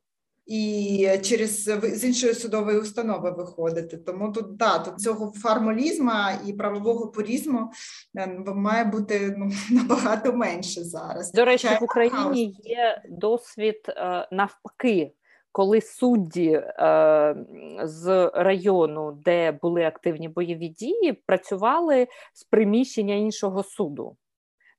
і 0.49 1.09
через 1.23 1.65
з 1.83 2.05
іншої 2.05 2.35
судової 2.35 2.79
установи 2.79 3.31
виходити. 3.31 3.97
Тому 3.97 4.33
тут 4.33 4.57
да, 4.57 4.79
тут 4.79 5.01
цього 5.01 5.33
формалізму 5.33 6.13
і 6.47 6.53
правового 6.53 7.09
порізму 7.09 7.71
е, 8.19 8.27
має 8.47 8.85
бути 8.85 9.35
ну, 9.39 9.51
набагато 9.71 10.33
менше 10.33 10.85
зараз. 10.85 11.33
До 11.33 11.45
речі, 11.45 11.69
Чай, 11.69 11.79
в 11.81 11.85
Україні 11.85 12.57
є 12.65 13.03
досвід 13.09 13.81
е, 13.89 14.29
навпаки. 14.33 15.13
Коли 15.53 15.81
судді 15.81 16.51
е, 16.51 17.37
з 17.83 18.31
району, 18.35 19.13
де 19.25 19.53
були 19.53 19.85
активні 19.85 20.29
бойові 20.29 20.69
дії, 20.69 21.13
працювали 21.27 22.09
з 22.35 22.45
приміщення 22.45 23.15
іншого 23.15 23.63
суду. 23.63 24.17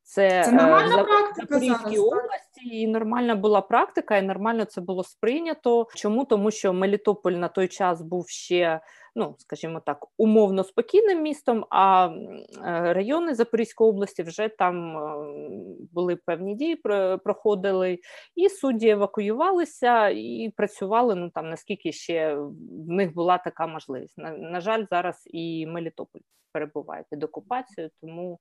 Це, 0.09 0.43
це 0.45 0.51
нормальна 0.51 1.01
е, 1.01 1.03
практика 1.03 1.59
зараз, 1.59 1.99
області, 1.99 2.67
і 2.71 2.87
нормальна 2.87 3.35
була 3.35 3.61
практика, 3.61 4.17
і 4.17 4.21
нормально 4.21 4.65
це 4.65 4.81
було 4.81 5.03
сприйнято. 5.03 5.87
Чому? 5.95 6.25
Тому 6.25 6.51
що 6.51 6.73
Мелітополь 6.73 7.31
на 7.31 7.47
той 7.47 7.67
час 7.67 8.01
був 8.01 8.29
ще, 8.29 8.79
ну 9.19 9.35
скажімо 9.37 9.81
так, 9.85 10.05
умовно 10.17 10.63
спокійним 10.63 11.21
містом, 11.21 11.65
а 11.69 12.07
е, 12.07 12.93
райони 12.93 13.35
Запорізької 13.35 13.89
області 13.89 14.23
вже 14.23 14.47
там 14.47 14.97
е, 14.97 15.29
були 15.93 16.15
певні 16.15 16.55
дії, 16.55 16.75
проходили, 17.23 17.99
і 18.35 18.49
судді 18.49 18.89
евакуювалися 18.89 20.09
і 20.09 20.53
працювали. 20.57 21.15
Ну 21.15 21.29
там 21.29 21.49
наскільки 21.49 21.91
ще 21.91 22.35
в 22.35 22.89
них 22.89 23.13
була 23.13 23.37
така 23.37 23.67
можливість. 23.67 24.17
На, 24.17 24.31
на 24.31 24.61
жаль, 24.61 24.85
зараз 24.91 25.23
і 25.25 25.65
Мелітополь 25.67 26.21
перебуває 26.51 27.05
під 27.09 27.23
окупацією, 27.23 27.91
тому 28.01 28.39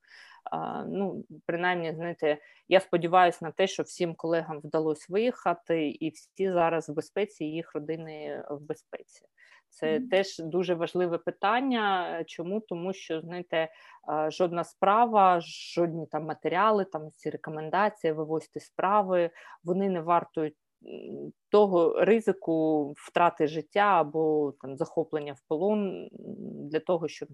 ну 0.86 1.24
принаймні, 1.46 1.92
знаєте, 1.94 2.38
я 2.68 2.80
сподіваюся 2.80 3.38
на 3.42 3.50
те, 3.50 3.66
що 3.66 3.82
всім 3.82 4.14
колегам 4.14 4.60
вдалося 4.64 5.06
виїхати, 5.08 5.88
і 5.88 6.10
всі 6.10 6.52
зараз 6.52 6.88
в 6.88 6.92
безпеці, 6.92 7.44
і 7.44 7.52
їх 7.52 7.74
родини 7.74 8.44
в 8.50 8.60
безпеці. 8.60 9.22
Це 9.68 9.98
mm. 9.98 10.08
теж 10.10 10.38
дуже 10.38 10.74
важливе 10.74 11.18
питання. 11.18 12.24
Чому? 12.26 12.60
Тому 12.60 12.92
що 12.92 13.20
знаєте, 13.20 13.68
жодна 14.28 14.64
справа, 14.64 15.40
жодні 15.40 16.06
там 16.06 16.24
матеріали, 16.24 16.84
там 16.84 17.10
ці 17.16 17.30
рекомендації, 17.30 18.12
вивозьте 18.12 18.60
справи, 18.60 19.30
вони 19.64 19.88
не 19.88 20.00
вартують 20.00 20.56
того 21.50 22.04
ризику 22.04 22.94
втрати 22.96 23.46
життя 23.46 23.80
або 23.80 24.52
там 24.60 24.76
захоплення 24.76 25.32
в 25.32 25.40
полон 25.48 26.08
для 26.70 26.80
того, 26.80 27.08
щоб 27.08 27.28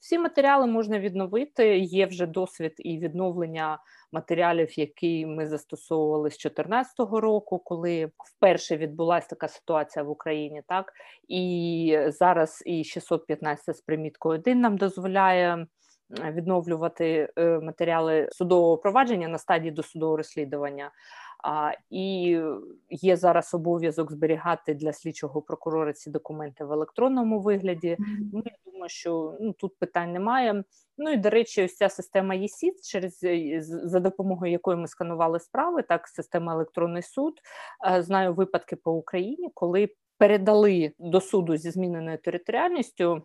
всі 0.00 0.18
матеріали 0.18 0.66
можна 0.66 0.98
відновити. 0.98 1.78
Є 1.78 2.06
вже 2.06 2.26
досвід 2.26 2.74
і 2.78 2.98
відновлення 2.98 3.78
матеріалів, 4.12 4.78
які 4.78 5.26
ми 5.26 5.46
застосовували 5.46 6.30
з 6.30 6.38
2014 6.38 6.94
року, 6.98 7.58
коли 7.58 8.10
вперше 8.24 8.76
відбулася 8.76 9.28
така 9.28 9.48
ситуація 9.48 10.02
в 10.02 10.10
Україні, 10.10 10.62
так 10.68 10.92
і 11.28 11.98
зараз 12.08 12.62
і 12.66 12.84
615 12.84 13.76
з 13.76 13.80
приміткою 13.80 14.38
1 14.38 14.60
нам 14.60 14.76
дозволяє 14.76 15.66
відновлювати 16.10 17.28
матеріали 17.62 18.28
судового 18.32 18.78
провадження 18.78 19.28
на 19.28 19.38
стадії 19.38 19.70
досудового 19.70 20.16
розслідування. 20.16 20.90
А, 21.46 21.72
І 21.90 22.40
є 22.90 23.16
зараз 23.16 23.54
обов'язок 23.54 24.12
зберігати 24.12 24.74
для 24.74 24.92
слідчого 24.92 25.42
прокурора 25.42 25.92
ці 25.92 26.10
документи 26.10 26.64
в 26.64 26.72
електронному 26.72 27.40
вигляді. 27.40 27.96
Ну, 28.32 28.42
я 28.44 28.72
думаю, 28.72 28.88
що 28.88 29.36
ну, 29.40 29.52
тут 29.52 29.78
питань 29.78 30.12
немає. 30.12 30.64
Ну 30.98 31.10
і 31.10 31.16
до 31.16 31.30
речі, 31.30 31.64
ось 31.64 31.76
ця 31.76 31.88
система 31.88 32.34
ЄСІД, 32.34 32.74
через 32.84 33.20
за 33.60 34.00
допомогою 34.00 34.52
якої 34.52 34.76
ми 34.76 34.88
сканували 34.88 35.40
справи, 35.40 35.82
так 35.82 36.08
система 36.08 36.52
електронний 36.52 37.02
суд. 37.02 37.40
Знаю 37.98 38.34
випадки 38.34 38.76
по 38.76 38.92
Україні, 38.92 39.50
коли 39.54 39.88
передали 40.18 40.92
до 40.98 41.20
суду 41.20 41.56
зі 41.56 41.70
зміненою 41.70 42.18
територіальністю 42.18 43.22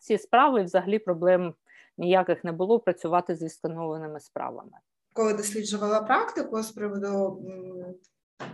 ці 0.00 0.18
справи, 0.18 0.60
і 0.60 0.64
взагалі 0.64 0.98
проблем 0.98 1.54
ніяких 1.98 2.44
не 2.44 2.52
було 2.52 2.80
працювати 2.80 3.34
зі 3.34 3.46
встановленими 3.46 4.20
справами 4.20 4.72
коли 5.16 5.32
досліджувала 5.32 6.02
практику 6.02 6.62
з 6.62 6.70
приводу 6.70 7.42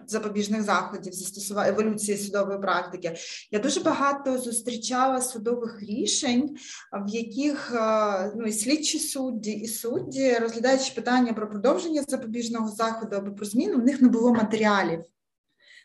запобіжних 0.06 0.62
заходів, 0.62 1.12
застосування 1.12 1.68
еволюції 1.68 2.18
судової 2.18 2.60
практики, 2.60 3.16
я 3.50 3.58
дуже 3.58 3.80
багато 3.80 4.38
зустрічала 4.38 5.20
судових 5.20 5.82
рішень, 5.82 6.56
в 6.92 7.08
яких 7.08 7.72
е, 7.74 8.32
ну, 8.36 8.46
і 8.46 8.52
слідчі 8.52 8.98
судді 8.98 9.50
і 9.50 9.68
судді, 9.68 10.34
розглядаючи 10.34 10.92
питання 10.94 11.32
про 11.32 11.50
продовження 11.50 12.02
запобіжного 12.08 12.68
заходу 12.68 13.16
або 13.16 13.34
про 13.34 13.46
зміну, 13.46 13.78
в 13.78 13.84
них 13.84 14.00
не 14.00 14.08
було 14.08 14.34
матеріалів. 14.34 15.04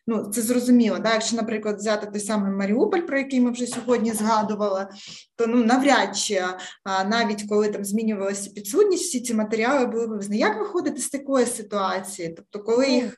Ну, 0.08 0.32
це 0.34 0.42
зрозуміло. 0.42 1.00
Да? 1.00 1.14
Якщо, 1.14 1.36
наприклад, 1.36 1.78
взяти 1.78 2.08
той 2.08 2.22
самий 2.22 2.52
Маріуполь, 2.52 3.00
про 3.00 3.18
який 3.18 3.42
ми 3.42 3.52
вже 3.52 3.66
сьогодні 3.66 4.12
згадували, 4.12 4.88
то 5.36 5.48
ну 5.48 5.66
навряд 5.66 6.18
чи 6.18 6.44
а, 6.84 7.04
навіть 7.04 7.44
коли 7.50 7.70
там 7.70 7.86
змінювалася 7.86 8.50
підсудність, 8.50 9.04
всі 9.04 9.22
ці 9.22 9.34
матеріали 9.34 9.86
були 9.86 10.08
визнані. 10.08 10.40
Як 10.40 10.60
виходити 10.60 11.02
з 11.02 11.10
такої 11.10 11.46
ситуації? 11.46 12.30
Тобто, 12.30 12.60
коли 12.60 12.88
ну, 12.88 12.94
їх 12.94 13.18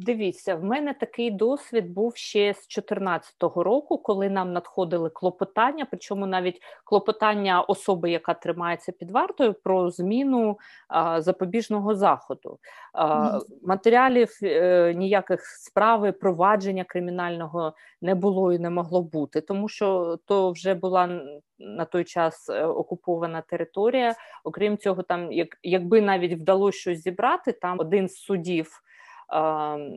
Дивіться, 0.00 0.54
в 0.54 0.64
мене 0.64 0.94
такий 0.94 1.30
досвід 1.30 1.90
був 1.90 2.16
ще 2.16 2.54
з 2.54 2.56
2014 2.56 3.34
року, 3.40 3.98
коли 3.98 4.28
нам 4.28 4.52
надходили 4.52 5.10
клопотання, 5.10 5.86
причому 5.90 6.26
навіть 6.26 6.62
клопотання 6.84 7.60
особи, 7.60 8.10
яка 8.10 8.34
тримається 8.34 8.92
під 8.92 9.10
вартою, 9.10 9.54
про 9.54 9.90
зміну 9.90 10.58
а, 10.88 11.20
запобіжного 11.20 11.94
заходу. 11.94 12.58
А, 12.92 13.38
матеріалів 13.62 14.38
е, 14.42 14.94
ніяких 14.94 15.46
справи, 15.46 16.12
провадження 16.12 16.84
кримінального 16.84 17.72
не 18.02 18.14
було 18.14 18.52
і 18.52 18.58
не 18.58 18.70
могло 18.70 19.02
бути, 19.02 19.40
тому 19.40 19.68
що 19.68 20.18
то 20.26 20.50
вже 20.50 20.74
була 20.74 21.20
на 21.58 21.84
той 21.84 22.04
час 22.04 22.50
е, 22.50 22.64
окупована 22.64 23.40
територія. 23.40 24.14
Окрім 24.44 24.78
цього, 24.78 25.02
там 25.02 25.32
як 25.32 25.48
якби 25.62 26.00
навіть 26.00 26.32
вдалося 26.32 26.78
щось 26.78 27.02
зібрати, 27.02 27.52
там 27.52 27.80
один 27.80 28.08
з 28.08 28.16
судів 28.16 28.82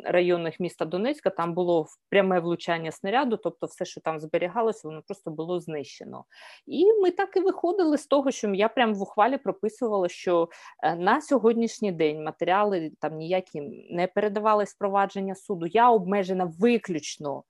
районних 0.06 0.60
міста 0.60 0.86
Донецька 0.86 1.30
там 1.30 1.54
було 1.54 1.88
пряме 2.10 2.40
влучання 2.40 2.92
снаряду, 2.92 3.38
тобто 3.38 3.68
все, 3.68 3.86
що 3.86 4.02
там 4.02 4.20
зберігалося, 4.20 4.88
воно 4.88 5.02
просто 5.02 5.32
було 5.32 5.60
знищено. 5.60 6.26
І 6.68 6.94
ми 6.94 7.12
так 7.12 7.38
і 7.38 7.40
виходили 7.40 7.98
з 7.98 8.08
того, 8.08 8.32
що 8.32 8.54
я 8.54 8.70
прямо 8.70 8.94
в 8.94 9.02
ухвалі 9.02 9.38
прописувала, 9.38 10.10
що 10.10 10.50
е, 10.84 10.96
на 10.96 11.22
сьогоднішній 11.22 11.92
день 11.92 12.24
матеріали 12.24 12.92
там 13.00 13.16
ніякі 13.16 13.62
не 13.92 14.08
передавались 14.08 14.74
провадження 14.74 15.36
суду. 15.36 15.66
Я 15.66 15.90
обмежена 15.90 16.54
виключно 16.60 17.44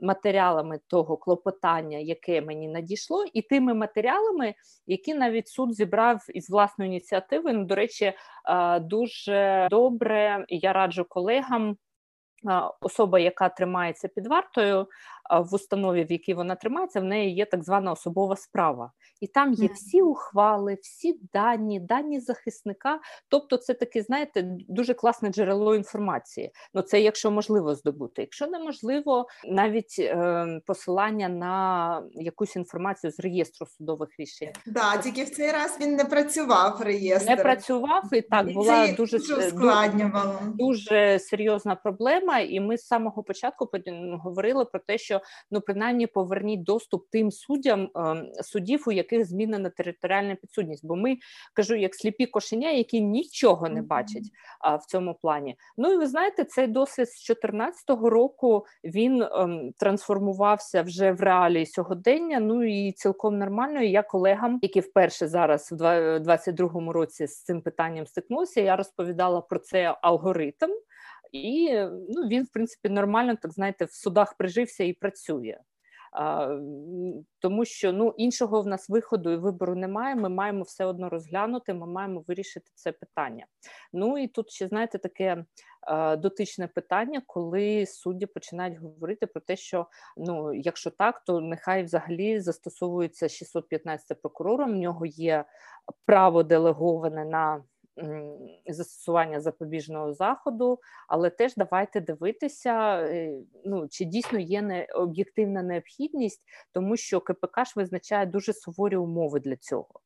матеріалами 0.00 0.80
того 0.86 1.16
клопотання, 1.16 1.98
яке 1.98 2.40
мені 2.40 2.68
надійшло, 2.68 3.24
і 3.32 3.42
тими 3.42 3.74
матеріалами, 3.74 4.54
які 4.86 5.14
навіть 5.14 5.48
суд 5.48 5.74
зібрав 5.74 6.26
із 6.34 6.50
власної 6.50 6.90
ініціативи. 6.90 7.52
Ну, 7.52 7.64
до 7.64 7.74
речі, 7.74 8.12
дуже 8.80 9.68
добре. 9.70 10.44
Я 10.48 10.72
раджу 10.72 10.99
колегам. 11.04 11.76
Особа, 12.80 13.18
яка 13.18 13.48
тримається 13.48 14.08
під 14.08 14.26
вартою, 14.26 14.86
в 15.38 15.54
установі, 15.54 16.04
в 16.04 16.12
якій 16.12 16.34
вона 16.34 16.54
тримається, 16.54 17.00
в 17.00 17.04
неї 17.04 17.34
є 17.34 17.46
так 17.46 17.64
звана 17.64 17.92
особова 17.92 18.36
справа, 18.36 18.92
і 19.20 19.26
там 19.26 19.52
є 19.52 19.68
всі 19.74 20.02
ухвали, 20.02 20.76
всі 20.82 21.20
дані, 21.32 21.80
дані 21.80 22.20
захисника. 22.20 23.00
Тобто, 23.28 23.56
це 23.56 23.74
таке, 23.74 24.02
знаєте, 24.02 24.42
дуже 24.68 24.94
класне 24.94 25.30
джерело 25.30 25.74
інформації. 25.74 26.50
Ну 26.74 26.82
це 26.82 27.00
якщо 27.00 27.30
можливо 27.30 27.74
здобути. 27.74 28.22
Якщо 28.22 28.46
неможливо, 28.46 29.26
навіть 29.48 29.96
е, 29.98 30.46
посилання 30.66 31.28
на 31.28 32.02
якусь 32.12 32.56
інформацію 32.56 33.10
з 33.10 33.20
реєстру 33.20 33.66
судових 33.66 34.08
рішень. 34.18 34.48
Да, 34.66 34.96
тільки 34.96 35.24
в 35.24 35.30
цей 35.30 35.52
раз 35.52 35.78
він 35.80 35.96
не 35.96 36.04
працював 36.04 36.80
реєстр. 36.80 37.30
Не 37.30 37.36
працював 37.36 38.02
і 38.12 38.20
так 38.20 38.50
і 38.50 38.52
була 38.52 38.86
це 38.86 38.92
дуже 38.92 39.18
дуже, 39.18 39.52
дуже 40.58 41.18
серйозна 41.18 41.74
проблема. 41.74 42.38
І 42.38 42.60
ми 42.60 42.78
з 42.78 42.86
самого 42.86 43.22
початку 43.22 43.70
говорили 44.22 44.64
про 44.64 44.80
те, 44.80 44.98
що 44.98 45.19
ну 45.50 45.60
принаймні 45.60 46.06
поверніть 46.06 46.62
доступ 46.62 47.10
тим 47.10 47.30
суддям 47.30 47.90
ем, 47.94 48.32
судів, 48.42 48.84
у 48.86 48.92
яких 48.92 49.26
змінена 49.26 49.70
територіальна 49.70 50.34
підсудність. 50.34 50.86
Бо 50.86 50.96
ми 50.96 51.16
кажу, 51.54 51.74
як 51.74 51.94
сліпі 51.94 52.26
кошеня, 52.26 52.70
які 52.70 53.00
нічого 53.00 53.68
не 53.68 53.82
бачать 53.82 54.30
а, 54.60 54.76
в 54.76 54.84
цьому 54.84 55.14
плані. 55.14 55.56
Ну 55.76 55.92
і 55.92 55.96
ви 55.96 56.06
знаєте, 56.06 56.44
цей 56.44 56.66
досвід 56.66 57.08
з 57.08 57.26
2014 57.26 57.90
року 57.90 58.66
він 58.84 59.22
ем, 59.22 59.72
трансформувався 59.78 60.82
вже 60.82 61.12
в 61.12 61.20
реалії 61.20 61.66
сьогодення. 61.66 62.40
Ну 62.40 62.64
і 62.64 62.92
цілком 62.92 63.38
нормально. 63.38 63.82
І 63.82 63.90
Я 63.90 64.02
колегам, 64.02 64.58
які 64.62 64.80
вперше 64.80 65.28
зараз 65.28 65.72
в 65.72 65.76
2022 65.76 66.92
році 66.92 67.26
з 67.26 67.42
цим 67.42 67.62
питанням 67.62 68.06
стикнувся, 68.06 68.60
я 68.60 68.76
розповідала 68.76 69.40
про 69.40 69.58
це 69.58 69.96
алгоритм. 70.02 70.70
І 71.32 71.74
ну, 72.08 72.28
він, 72.28 72.44
в 72.44 72.48
принципі, 72.52 72.88
нормально, 72.88 73.36
так 73.42 73.52
знаєте, 73.52 73.84
в 73.84 73.92
судах 73.92 74.34
прижився 74.36 74.84
і 74.84 74.92
працює. 74.92 75.58
А, 76.12 76.58
Тому 77.38 77.64
що 77.64 77.92
ну, 77.92 78.14
іншого 78.16 78.62
в 78.62 78.66
нас 78.66 78.88
виходу 78.88 79.30
і 79.30 79.36
вибору 79.36 79.74
немає. 79.74 80.14
Ми 80.14 80.28
маємо 80.28 80.62
все 80.62 80.84
одно 80.84 81.08
розглянути, 81.08 81.74
ми 81.74 81.86
маємо 81.86 82.24
вирішити 82.28 82.70
це 82.74 82.92
питання. 82.92 83.46
Ну 83.92 84.18
і 84.18 84.26
тут 84.26 84.50
ще 84.50 84.68
знаєте 84.68 84.98
таке 84.98 85.44
а, 85.80 86.16
дотичне 86.16 86.66
питання, 86.68 87.22
коли 87.26 87.86
судді 87.86 88.26
починають 88.26 88.78
говорити 88.78 89.26
про 89.26 89.40
те, 89.40 89.56
що 89.56 89.86
ну, 90.16 90.54
якщо 90.54 90.90
так, 90.90 91.24
то 91.24 91.40
нехай 91.40 91.82
взагалі 91.82 92.40
застосовується 92.40 93.28
615 93.28 94.22
прокурором. 94.22 94.72
В 94.72 94.76
нього 94.76 95.06
є 95.06 95.44
право 96.06 96.42
делеговане 96.42 97.24
на 97.24 97.64
застосування 98.68 99.40
запобіжного 99.40 100.12
заходу, 100.12 100.78
але 101.08 101.30
теж 101.30 101.54
давайте 101.56 102.00
дивитися, 102.00 103.00
е, 103.00 103.40
ну 103.64 103.88
чи 103.88 104.04
дійсно 104.04 104.38
є 104.38 104.62
не 104.62 104.86
об'єктивна 104.94 105.62
необхідність, 105.62 106.42
тому 106.72 106.96
що 106.96 107.20
КПК 107.20 107.64
ж 107.64 107.72
визначає 107.76 108.26
дуже 108.26 108.52
суворі 108.52 108.96
умови 108.96 109.40
для 109.40 109.56
цього. 109.56 110.00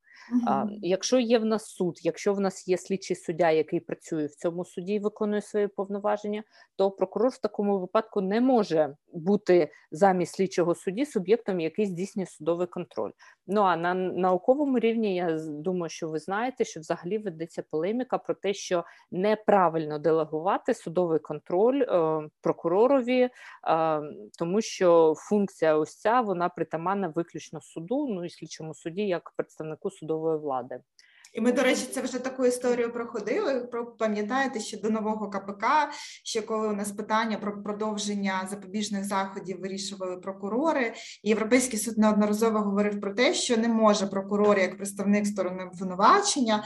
А, 0.46 0.66
Якщо 0.82 1.18
є 1.18 1.38
в 1.38 1.44
нас 1.44 1.66
суд, 1.66 1.98
якщо 2.02 2.34
в 2.34 2.40
нас 2.40 2.68
є 2.68 2.78
слідчий 2.78 3.16
суддя, 3.16 3.50
який 3.50 3.80
працює 3.80 4.26
в 4.26 4.34
цьому 4.34 4.64
суді 4.64 4.92
і 4.94 4.98
виконує 4.98 5.42
свої 5.42 5.68
повноваження, 5.68 6.42
то 6.76 6.90
прокурор 6.90 7.30
в 7.30 7.38
такому 7.38 7.78
випадку 7.78 8.20
не 8.20 8.40
може 8.40 8.96
бути 9.12 9.70
замість 9.90 10.34
слідчого 10.34 10.74
судді 10.74 11.06
суб'єктом, 11.06 11.60
який 11.60 11.86
здійснює 11.86 12.26
судовий 12.26 12.66
контроль. 12.66 13.10
Ну 13.46 13.60
а 13.60 13.76
на 13.76 13.94
науковому 13.94 14.78
рівні 14.78 15.14
я 15.16 15.38
думаю, 15.48 15.90
що 15.90 16.08
ви 16.08 16.18
знаєте, 16.18 16.64
що 16.64 16.80
взагалі 16.80 17.18
ведеться 17.18 17.62
полеміка 17.70 18.18
про 18.18 18.34
те, 18.34 18.54
що 18.54 18.84
неправильно 19.10 19.98
делегувати 19.98 20.74
судовий 20.74 21.18
контроль 21.18 21.82
е, 21.82 22.28
прокуророві, 22.40 23.20
е, 23.20 23.30
тому 24.38 24.60
що 24.60 25.14
функція 25.16 25.76
ось 25.76 25.96
ця 25.96 26.20
вона 26.20 26.48
притаманна 26.48 27.08
виключно 27.08 27.60
суду, 27.60 28.08
ну 28.08 28.24
і 28.24 28.30
слідчому 28.30 28.74
суді 28.74 29.02
як 29.02 29.32
представнику 29.36 29.90
судової 30.04 30.38
влади. 30.38 30.80
І 31.34 31.40
ми, 31.40 31.52
до 31.52 31.62
речі, 31.62 31.82
це 31.92 32.00
вже 32.00 32.18
таку 32.18 32.46
історію 32.46 32.92
проходили. 32.92 33.68
пам'ятаєте, 33.98 34.60
ще 34.60 34.80
до 34.80 34.90
нового 34.90 35.30
КПК, 35.30 35.64
ще 36.24 36.42
коли 36.42 36.68
у 36.68 36.72
нас 36.72 36.92
питання 36.92 37.38
про 37.38 37.62
продовження 37.62 38.48
запобіжних 38.50 39.04
заходів 39.04 39.60
вирішували 39.60 40.16
прокурори. 40.16 40.94
І 41.22 41.28
Європейський 41.28 41.78
суд 41.78 41.98
неодноразово 41.98 42.58
говорив 42.58 43.00
про 43.00 43.14
те, 43.14 43.34
що 43.34 43.56
не 43.56 43.68
може 43.68 44.06
прокурор, 44.06 44.58
як 44.58 44.76
представник 44.76 45.26
сторони 45.26 45.64
обвинувачення, 45.64 46.64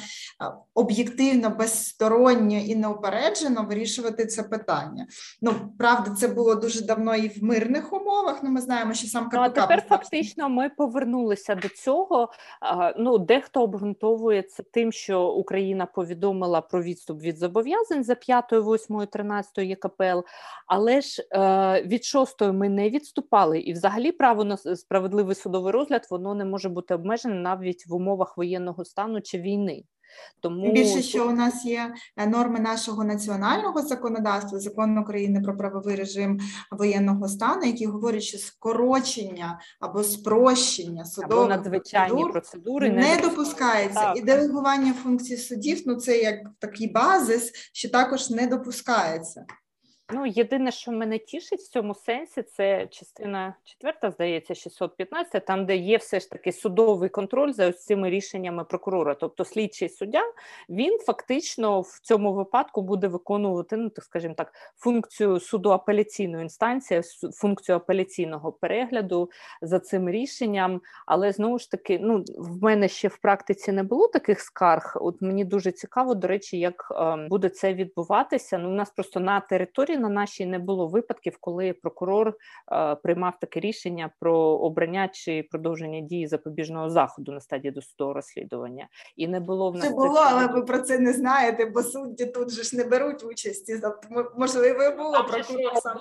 об'єктивно, 0.75 1.51
безсторонньо 1.51 2.59
і 2.59 2.77
неупереджено 2.77 3.67
вирішувати 3.69 4.27
це 4.27 4.43
питання. 4.43 5.07
Ну 5.43 5.53
правда, 5.79 6.11
це 6.11 6.29
було 6.29 6.55
дуже 6.55 6.85
давно 6.85 7.17
і 7.17 7.29
в 7.29 7.45
мирних 7.45 7.93
умовах. 7.93 8.43
Ну 8.43 8.51
ми 8.51 8.61
знаємо, 8.61 8.95
що 8.95 9.07
сам 9.07 9.25
КПК... 9.25 9.35
Ну, 9.35 9.41
а 9.41 9.49
тепер 9.49 9.85
фактично 9.89 10.49
ми 10.49 10.69
повернулися 10.69 11.55
до 11.55 11.69
цього. 11.69 12.29
Ну 12.97 13.19
дехто 13.19 13.63
обґрунтовує 13.63 14.43
це 14.43 14.58
закінчилося 14.59 14.63
тим, 14.73 14.93
що 14.93 15.29
Україна 15.29 15.87
повідомила 15.87 16.61
про 16.61 16.83
відступ 16.83 17.21
від 17.23 17.39
зобов'язань 17.39 18.05
за 18.05 18.15
5, 18.15 18.53
8, 18.53 19.07
13 19.07 19.59
ЄКПЛ, 19.59 20.25
але 20.67 21.01
ж 21.01 21.23
е, 21.33 21.83
від 21.83 22.05
6 22.05 22.41
ми 22.41 22.69
не 22.69 22.91
відступали, 22.91 23.61
і 23.61 23.73
взагалі 23.73 24.13
право 24.13 24.45
на 24.45 24.57
справедливий 24.57 25.35
судовий 25.35 25.73
розгляд 25.73 26.07
воно 26.11 26.35
не 26.35 26.45
може 26.45 26.69
бути 26.69 26.95
обмежене 26.95 27.35
навіть 27.35 27.87
в 27.87 27.95
умовах 27.95 28.37
воєнного 28.37 28.85
стану 28.85 29.21
чи 29.21 29.39
війни. 29.39 29.85
Тому 30.41 30.73
більше, 30.73 31.03
що 31.03 31.29
у 31.29 31.33
нас 31.33 31.65
є 31.65 31.95
е, 32.17 32.27
норми 32.27 32.61
нашого 32.61 33.05
національного 33.05 33.83
законодавства, 33.83 34.59
закон 34.59 34.99
України 34.99 35.41
про 35.41 35.57
правовий 35.57 35.97
режим 35.97 36.41
воєнного 36.71 37.29
стану, 37.29 37.67
які 37.67 37.87
говорять, 37.87 38.23
що 38.23 38.39
скорочення 38.39 39.61
або 39.81 40.05
спрощення 40.05 41.05
судових 41.05 41.39
або 41.39 41.49
надзвичайні 41.49 42.23
процедур 42.23 42.49
процедури 42.59 42.91
не, 42.91 43.17
не 43.17 43.23
допускається, 43.23 44.01
так. 44.01 44.17
і 44.17 44.21
делегування 44.21 44.93
функцій 44.93 45.37
судів 45.37 45.83
ну 45.87 45.95
це 45.95 46.19
як 46.19 46.37
такий 46.59 46.93
базис, 46.93 47.53
що 47.73 47.89
також 47.89 48.31
не 48.31 48.47
допускається. 48.47 49.45
Ну, 50.13 50.27
єдине, 50.27 50.71
що 50.71 50.93
мене 50.93 51.19
тішить 51.19 51.61
в 51.61 51.69
цьому 51.69 51.95
сенсі, 51.95 52.43
це 52.43 52.87
частина 52.87 53.55
четверта, 53.65 54.11
здається, 54.11 54.55
615, 54.55 55.45
там, 55.45 55.67
де 55.67 55.77
є 55.77 55.97
все 55.97 56.21
ж 56.21 56.31
таки 56.31 56.53
судовий 56.53 57.09
контроль 57.09 57.53
за 57.53 57.69
ось 57.69 57.85
цими 57.85 58.11
рішеннями 58.11 58.65
прокурора. 58.65 59.15
Тобто 59.15 59.45
слідчий 59.45 59.89
суддя, 59.89 60.23
він 60.69 60.99
фактично 60.99 61.81
в 61.81 62.01
цьому 62.03 62.33
випадку 62.33 62.83
буде 62.83 63.09
виконувати, 63.09 63.77
ну 63.77 63.91
так 63.91 64.05
скажімо 64.05 64.35
так, 64.35 64.53
функцію 64.77 65.41
суду 65.41 65.71
апеляційної 65.71 66.43
інстанції, 66.43 67.03
функцію 67.35 67.77
апеляційного 67.77 68.53
перегляду 68.53 69.31
за 69.63 69.81
цим 69.81 70.11
рішенням. 70.11 70.81
Але 71.07 71.33
знову 71.33 71.59
ж 71.59 71.71
таки, 71.71 71.99
ну 72.03 72.25
в 72.39 72.63
мене 72.63 72.89
ще 72.89 73.09
в 73.09 73.19
практиці 73.19 73.73
не 73.73 73.83
було 73.83 74.09
таких 74.09 74.41
скарг. 74.41 74.93
От 75.01 75.23
мені 75.23 75.45
дуже 75.45 75.73
цікаво, 75.73 76.15
до 76.15 76.29
речі, 76.29 76.59
як 76.59 76.89
е, 76.91 77.29
буде 77.29 77.49
це 77.49 77.75
відбуватися. 77.75 78.59
Ну, 78.59 78.71
у 78.71 78.75
нас 78.75 78.91
просто 78.91 79.21
на 79.21 79.41
території 79.41 79.98
на 79.99 80.09
нашій 80.09 80.47
не 80.47 80.59
було 80.59 80.87
випадків, 80.87 81.37
коли 81.41 81.73
прокурор 81.73 82.35
е, 82.73 82.95
приймав 82.95 83.33
таке 83.41 83.61
рішення 83.61 84.11
про 84.21 84.39
обрання 84.39 85.09
чи 85.09 85.49
продовження 85.51 86.01
дії 86.01 86.27
запобіжного 86.27 86.91
заходу 86.91 87.33
на 87.33 87.41
стадії 87.41 87.73
досудового 87.73 88.15
розслідування. 88.15 88.89
І 89.17 89.29
не 89.29 89.41
було 89.41 89.71
в 89.71 89.75
нас 89.75 89.89
це 89.89 89.95
було, 89.95 90.21
але 90.27 90.47
ви 90.47 90.63
про 90.63 90.79
це 90.79 90.99
не 90.99 91.13
знаєте, 91.13 91.67
бо 91.67 91.83
судді 91.83 92.27
тут 92.27 92.51
же 92.51 92.63
ж 92.63 92.77
не 92.77 92.85
беруть 92.85 93.25
участі. 93.25 93.81
можливо, 94.37 94.97
було 94.97 95.25
прокурор 95.25 95.77
сам 95.83 95.99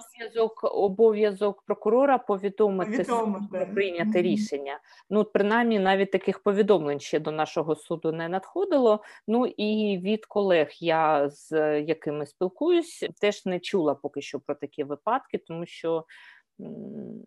обов'язок 0.62 0.64
обов'язок 0.64 1.62
прокурора 1.62 2.18
повідомити 2.18 3.06
суд 3.06 3.50
про 3.52 3.68
прийняте 3.68 4.20
mm-hmm. 4.20 4.22
рішення. 4.22 4.80
Ну 5.10 5.24
принаймні 5.24 5.80
навіть 5.80 6.12
таких 6.12 6.40
повідомлень 6.40 7.00
ще 7.00 7.20
до 7.20 7.32
нашого 7.32 7.76
суду 7.76 8.12
не 8.12 8.30
надходило. 8.30 9.04
Ну 9.28 9.46
і 9.46 9.98
від 9.98 10.26
колег 10.26 10.68
я 10.80 11.30
з 11.30 11.80
якими 11.82 12.26
спілкуюсь, 12.26 13.06
теж 13.22 13.46
не 13.46 13.60
чула 13.60 13.87
чула 13.88 13.96
поки 13.96 14.22
що 14.22 14.40
про 14.40 14.56
такі 14.56 14.84
випадки, 14.84 15.38
тому 15.38 15.66
що 15.66 16.06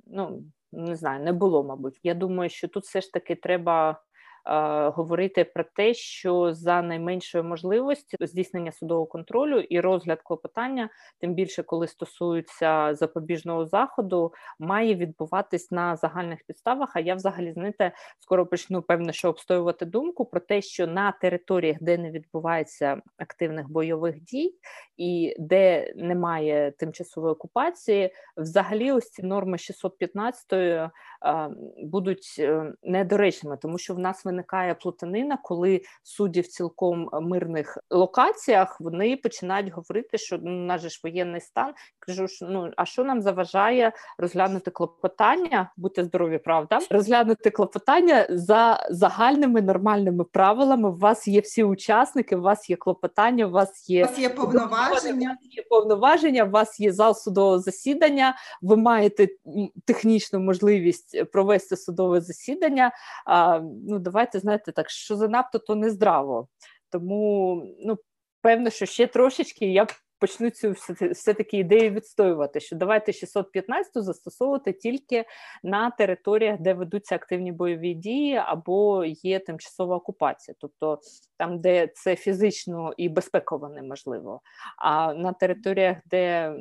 ну 0.07 0.45
не 0.73 0.97
знаю, 0.97 1.25
не 1.25 1.33
було, 1.33 1.65
мабуть. 1.65 2.01
Я 2.03 2.15
думаю, 2.15 2.51
що 2.51 2.69
тут 2.69 2.85
все 2.85 3.01
ж 3.01 3.13
таки 3.13 3.35
треба 3.35 4.03
говорити 4.95 5.45
про 5.45 5.65
те, 5.65 5.95
що 5.95 6.55
за 6.55 6.83
найменшої 6.83 7.45
можливості 7.45 8.17
здійснення 8.21 8.73
судового 8.73 9.07
контролю 9.07 9.59
і 9.59 9.81
розгляд 9.81 10.23
клопотання, 10.23 10.89
тим 11.19 11.35
більше 11.35 11.63
коли 11.63 11.87
стосується 11.87 12.95
запобіжного 12.95 13.67
заходу, 13.67 14.33
має 14.59 14.95
відбуватись 14.95 15.71
на 15.71 15.97
загальних 15.97 16.39
підставах. 16.47 16.97
А 16.97 17.01
я 17.01 17.15
взагалі 17.15 17.53
знаєте, 17.53 17.93
скоро 18.19 18.47
почну 18.47 18.83
певно, 18.83 19.13
що 19.13 19.29
обстоювати 19.29 19.85
думку 19.85 20.25
про 20.25 20.41
те, 20.41 20.63
що 20.63 20.87
на 20.87 21.13
територіях, 21.13 21.77
де 21.81 21.99
не 21.99 22.11
відбувається 22.11 23.03
активних 23.19 23.71
бойових 23.71 24.21
дій 24.21 24.55
і 24.97 25.37
де 25.39 25.93
немає 25.97 26.71
тимчасової 26.71 27.33
окупації, 27.33 28.15
взагалі 28.37 28.93
ось 28.93 29.11
ці 29.11 29.23
норми 29.23 29.59
615 29.59 30.91
будуть 31.83 32.37
е, 32.39 32.73
недоречними, 32.83 33.57
тому 33.57 33.79
що 33.79 33.95
в 33.95 33.99
нас 33.99 34.25
виникає 34.31 34.75
плутанина, 34.75 35.39
коли 35.43 35.83
судді 36.03 36.41
в 36.41 36.47
цілком 36.47 37.09
мирних 37.13 37.79
локаціях 37.91 38.81
вони 38.81 39.17
починають 39.17 39.73
говорити, 39.73 40.19
що 40.19 40.39
ну, 40.43 40.51
у 40.51 40.67
нас 40.67 40.81
же 40.81 40.89
ж 40.89 41.01
воєнний 41.05 41.41
стан. 41.41 41.73
Кажу, 41.99 42.29
що 42.29 42.47
ну 42.47 42.71
а 42.77 42.85
що 42.85 43.05
нам 43.05 43.23
заважає 43.23 43.93
розглянути 44.19 44.71
клопотання? 44.71 45.73
Будьте 45.77 46.05
здорові, 46.05 46.39
правда, 46.39 46.79
розглянути 46.91 47.51
клопотання 47.51 48.27
за 48.31 48.87
загальними 48.91 49.63
нормальними 49.63 50.25
правилами. 50.25 50.89
У 50.89 50.97
вас 50.97 51.29
є 51.29 51.41
всі 51.41 51.65
учасники, 51.65 52.37
у 52.37 52.43
вас 52.43 52.71
є 52.71 52.77
клопотання, 52.77 53.47
у 53.47 53.51
вас 53.51 53.91
є 53.91 54.05
у 54.05 54.09
вас 54.09 54.19
є 54.19 54.29
повноваження. 54.29 55.29
У 55.29 55.45
вас 55.45 55.57
є 55.57 55.63
повноваження, 55.71 56.45
у 56.45 56.51
вас 56.51 56.81
є 56.81 56.93
зал 56.93 57.15
судового 57.15 57.59
засідання. 57.59 58.37
Ви 58.63 58.77
маєте 58.77 59.29
технічну 59.85 60.41
можливість 60.41 61.31
провести 61.33 61.77
судове 61.77 62.21
засідання. 62.21 62.93
А, 63.27 63.61
Ну 63.89 63.99
давайте 63.99 64.20
давайте 64.21 64.39
знаєте 64.39 64.73
так, 64.73 64.91
що 64.91 65.17
занадто, 65.17 65.59
то 65.59 65.75
не 65.75 65.91
здраво. 65.91 66.49
Тому 66.91 67.63
ну, 67.85 67.99
певно, 68.43 68.71
що 68.71 68.87
ще 68.87 69.07
трошечки 69.07 69.67
я 69.67 69.87
почну 70.19 70.51
цю 70.51 70.75
все-таки 71.13 71.59
ідею 71.59 71.91
відстоювати, 71.91 72.61
що 72.61 72.77
давайте 72.77 73.13
615 73.13 74.05
застосовувати 74.05 74.73
тільки 74.73 75.25
на 75.63 75.91
територіях, 75.91 76.61
де 76.61 76.75
ведуться 76.75 77.15
активні 77.15 77.53
бойові 77.53 77.95
дії, 77.95 78.37
або 78.37 79.05
є 79.05 79.39
тимчасова 79.39 79.97
окупація, 79.97 80.55
тобто 80.61 81.01
там, 81.39 81.61
де 81.61 81.87
це 81.87 82.17
фізично 82.17 82.93
і 82.97 83.09
безпеково 83.09 83.69
неможливо. 83.69 84.41
А 84.79 85.15
на 85.15 85.33
територіях, 85.33 85.97
де 86.07 86.55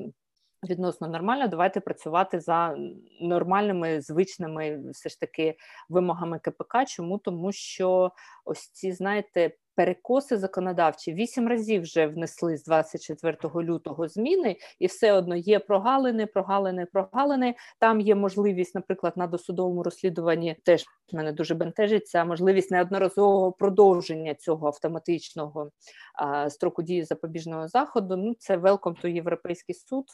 Відносно 0.64 1.08
нормально, 1.08 1.48
давайте 1.48 1.80
працювати 1.80 2.40
за 2.40 2.76
нормальними 3.22 4.02
звичними 4.02 4.92
все 4.92 5.10
ж 5.10 5.20
таки 5.20 5.58
вимогами 5.90 6.40
КПК. 6.40 6.86
Чому 6.88 7.18
тому, 7.18 7.52
що 7.52 8.12
ось 8.46 8.68
ці 8.68 8.92
знаєте 8.92 9.52
перекоси 9.80 10.38
законодавчі 10.38 11.14
вісім 11.14 11.48
разів 11.48 11.82
вже 11.82 12.08
внесли 12.08 12.58
з 12.58 12.64
24 12.64 13.38
лютого 13.56 14.08
зміни, 14.08 14.56
і 14.80 14.88
все 14.88 15.14
одно 15.14 15.36
є 15.36 15.60
прогалини, 15.60 16.26
прогалини, 16.26 16.86
прогалини. 16.86 17.56
Там 17.80 18.02
є 18.02 18.16
можливість, 18.16 18.76
наприклад, 18.76 19.14
на 19.16 19.28
досудовому 19.28 19.84
розслідуванні 19.84 20.56
теж 20.64 20.86
мене 21.14 21.32
дуже 21.32 21.56
бентежить 21.56 22.08
ця 22.08 22.26
можливість 22.26 22.72
неодноразового 22.72 23.52
продовження 23.52 24.36
цього 24.36 24.68
автоматичного 24.68 25.72
а, 26.14 26.50
строку 26.50 26.84
дії 26.84 27.04
запобіжного 27.04 27.68
заходу. 27.68 28.18
Ну 28.18 28.36
це 28.40 28.58
welcome 28.58 29.04
to 29.04 29.08
європейський 29.08 29.76
суд. 29.76 30.06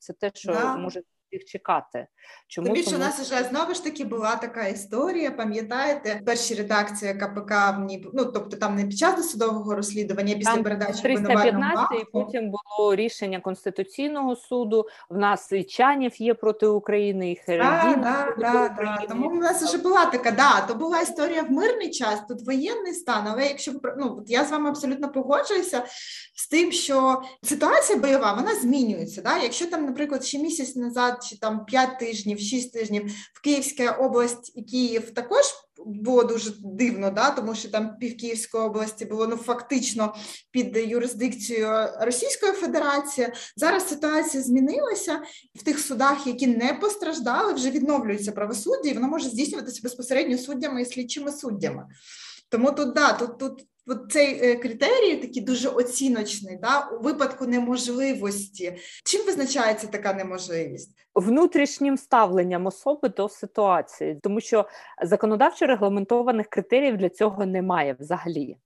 Це 0.00 0.12
те, 0.12 0.30
що 0.34 0.52
да. 0.52 0.76
може 0.76 1.02
їх 1.34 1.44
чекати. 1.44 2.06
Чому 2.48 2.68
Тобі, 2.68 2.82
що 2.82 2.96
у 2.96 2.98
нас 2.98 3.20
вже 3.20 3.44
знову 3.44 3.74
ж 3.74 3.84
таки 3.84 4.04
була 4.04 4.36
така 4.36 4.66
історія, 4.66 5.30
пам'ятаєте, 5.30 6.20
перші 6.26 6.54
редакція 6.54 7.14
КПК 7.14 7.52
в 7.78 7.80
ній, 7.80 8.06
ну 8.12 8.24
тобто 8.24 8.56
там 8.56 8.76
не 8.76 8.84
під 8.84 8.98
час 8.98 9.16
досудового 9.16 9.74
розслідування, 9.74 10.34
після 10.34 10.52
там 10.52 10.62
передачі 10.62 11.02
315 11.02 12.00
і 12.00 12.04
потім 12.12 12.50
було 12.50 12.94
рішення 12.94 13.40
Конституційного 13.40 14.36
суду. 14.36 14.86
В 15.10 15.18
нас 15.18 15.52
і 15.52 15.64
Чанів 15.64 16.22
є 16.22 16.34
проти 16.34 16.66
України, 16.66 17.32
і 17.32 17.36
Херендіна. 17.36 18.34
Да, 18.38 18.52
да, 18.52 18.68
да, 18.68 19.06
Тому 19.08 19.28
в 19.28 19.34
нас 19.34 19.62
вже 19.62 19.82
була 19.82 20.06
така, 20.06 20.30
да, 20.30 20.60
то 20.60 20.74
була 20.74 21.00
історія 21.00 21.42
в 21.42 21.50
мирний 21.50 21.90
час, 21.90 22.22
тут 22.28 22.46
воєнний 22.46 22.94
стан, 22.94 23.28
але 23.32 23.46
якщо 23.46 23.72
ну, 23.98 24.24
я 24.26 24.44
з 24.44 24.50
вами 24.50 24.70
абсолютно 24.70 25.12
погоджуюся 25.12 25.82
з 26.34 26.48
тим, 26.48 26.72
що 26.72 27.22
ситуація 27.42 27.98
бойова 27.98 28.32
вона 28.32 28.54
змінюється. 28.54 29.22
Да? 29.22 29.38
Якщо 29.38 29.66
там, 29.66 29.84
наприклад, 29.84 30.24
ще 30.24 30.38
місяць 30.38 30.76
назад 30.76 31.23
чи 31.28 31.38
там 31.38 31.64
5 31.64 31.98
тижнів, 31.98 32.38
6 32.38 32.72
тижнів 32.72 33.12
в 33.32 33.40
Київська 33.40 33.90
область 33.90 34.52
і 34.54 34.62
Київ 34.62 35.14
також 35.14 35.44
було 35.86 36.24
дуже 36.24 36.52
дивно, 36.64 37.10
да, 37.10 37.30
тому 37.30 37.54
що 37.54 37.68
там 37.68 37.96
пів 37.98 38.16
Київської 38.16 38.64
області 38.64 39.04
було 39.04 39.26
ну 39.26 39.36
фактично 39.36 40.14
під 40.50 40.76
юрисдикцією 40.76 41.88
Російської 42.00 42.52
Федерації. 42.52 43.28
Зараз 43.56 43.88
ситуація 43.88 44.42
змінилася 44.42 45.22
в 45.54 45.62
тих 45.62 45.78
судах, 45.78 46.26
які 46.26 46.46
не 46.46 46.74
постраждали, 46.74 47.52
вже 47.52 47.70
відновлюється 47.70 48.32
правосуддя, 48.32 48.88
і 48.88 48.94
воно 48.94 49.08
може 49.08 49.28
здійснюватися 49.28 49.80
безпосередньо 49.82 50.38
суддями 50.38 50.82
і 50.82 50.86
слідчими 50.86 51.32
суддями. 51.32 51.86
Тому 52.48 52.72
тут 52.72 52.94
да, 52.94 53.12
тут 53.12 53.38
тут 53.38 53.66
цей 54.10 54.50
е, 54.50 54.56
критерій 54.56 55.16
такий 55.16 55.42
дуже 55.42 55.68
оціночний, 55.68 56.58
да, 56.62 56.88
у 56.88 57.02
випадку 57.02 57.46
неможливості. 57.46 58.76
Чим 59.04 59.26
визначається 59.26 59.86
така 59.86 60.12
неможливість? 60.12 60.90
Внутрішнім 61.14 61.96
ставленням 61.96 62.66
особи 62.66 63.08
до 63.08 63.28
ситуації, 63.28 64.18
тому 64.22 64.40
що 64.40 64.68
законодавчо 65.02 65.66
регламентованих 65.66 66.46
критеріїв 66.46 66.96
для 66.96 67.08
цього 67.08 67.46
немає 67.46 67.96
взагалі. 68.00 68.56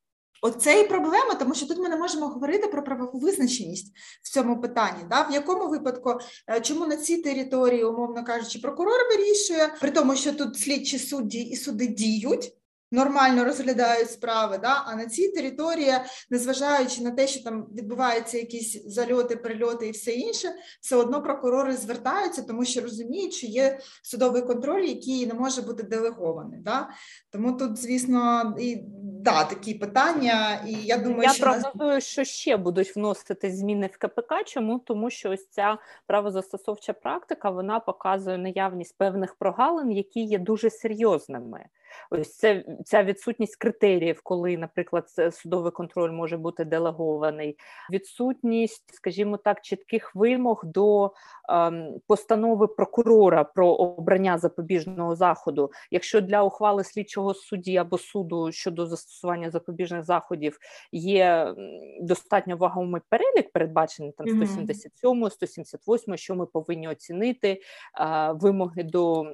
Оце 0.42 0.80
і 0.80 0.88
проблема, 0.88 1.34
тому 1.38 1.54
що 1.54 1.66
тут 1.66 1.78
ми 1.78 1.88
не 1.88 1.96
можемо 1.96 2.28
говорити 2.28 2.66
про 2.66 2.84
правову 2.84 3.18
визначеність 3.18 3.92
в 4.22 4.30
цьому 4.30 4.60
питанні. 4.60 5.04
Да? 5.10 5.22
В 5.22 5.32
якому 5.32 5.68
випадку, 5.68 6.18
е, 6.50 6.60
чому 6.60 6.86
на 6.86 6.96
цій 6.96 7.22
території, 7.22 7.84
умовно 7.84 8.24
кажучи, 8.24 8.58
прокурор 8.58 8.98
вирішує, 9.10 9.68
при 9.80 9.90
тому, 9.90 10.16
що 10.16 10.32
тут 10.32 10.58
слідчі 10.58 10.98
судді 10.98 11.40
і 11.40 11.56
суди 11.56 11.86
діють, 11.86 12.52
нормально 12.90 13.44
розглядають 13.44 14.10
справи. 14.10 14.58
Да? 14.58 14.82
А 14.86 14.94
на 14.94 15.06
цій 15.06 15.28
території, 15.28 15.92
незважаючи 16.30 17.02
на 17.02 17.10
те, 17.10 17.26
що 17.26 17.44
там 17.44 17.66
відбуваються 17.76 18.38
якісь 18.38 18.84
зальоти, 18.86 19.36
прильоти 19.36 19.88
і 19.88 19.90
все 19.90 20.10
інше, 20.10 20.48
все 20.80 20.96
одно 20.96 21.22
прокурори 21.22 21.76
звертаються, 21.76 22.42
тому 22.42 22.64
що 22.64 22.80
розуміють, 22.80 23.32
що 23.32 23.46
є 23.46 23.78
судовий 24.02 24.42
контроль, 24.42 24.84
який 24.84 25.26
не 25.26 25.34
може 25.34 25.62
бути 25.62 25.82
делегований. 25.82 26.60
Да? 26.60 26.88
Тому 27.30 27.52
тут, 27.52 27.76
звісно, 27.76 28.54
і 28.58 28.82
да, 29.02 29.44
такі 29.44 29.74
питання, 29.74 30.64
і 30.66 30.72
я 30.72 30.98
думаю, 30.98 31.22
я 31.22 31.32
що 31.32 31.42
прогнозую, 31.42 31.94
нас... 31.94 32.04
що 32.04 32.24
ще 32.24 32.56
будуть 32.56 32.96
вносити 32.96 33.50
зміни 33.50 33.90
в 33.92 33.98
КПК. 33.98 34.34
Чому 34.46 34.78
тому, 34.78 35.10
що 35.10 35.30
ось 35.30 35.48
ця 35.48 35.78
правозастосовча 36.06 36.92
практика 36.92 37.50
вона 37.50 37.80
показує 37.80 38.38
наявність 38.38 38.98
певних 38.98 39.34
прогалин, 39.34 39.92
які 39.92 40.20
є 40.20 40.38
дуже 40.38 40.70
серйозними. 40.70 41.66
Ось 42.10 42.36
це 42.36 42.64
ця 42.84 43.02
відсутність 43.02 43.56
критеріїв, 43.56 44.20
коли, 44.22 44.56
наприклад, 44.56 45.04
судовий 45.32 45.72
контроль 45.72 46.10
може 46.10 46.36
бути 46.36 46.64
делегований, 46.64 47.58
відсутність, 47.92 48.94
скажімо 48.94 49.36
так, 49.36 49.60
чітких 49.60 50.14
вимог 50.14 50.62
до 50.64 51.12
ем, 51.48 51.94
постанови 52.06 52.66
прокурора 52.66 53.44
про 53.44 53.68
обрання 53.68 54.38
запобіжного 54.38 55.16
заходу. 55.16 55.70
Якщо 55.90 56.20
для 56.20 56.42
ухвали 56.42 56.84
слідчого 56.84 57.34
судді 57.34 57.76
або 57.76 57.98
суду 57.98 58.52
щодо 58.52 58.86
застосування 58.86 59.50
запобіжних 59.50 60.04
заходів 60.04 60.58
є 60.92 61.54
достатньо 62.00 62.56
вагомий 62.56 63.02
перелік, 63.08 63.52
передбачений 63.52 64.12
там 64.12 64.28
177, 64.28 65.30
178, 65.30 66.16
що 66.16 66.34
ми 66.34 66.46
повинні 66.46 66.88
оцінити, 66.88 67.48
е, 67.48 68.32
вимоги 68.32 68.82
до 68.82 69.26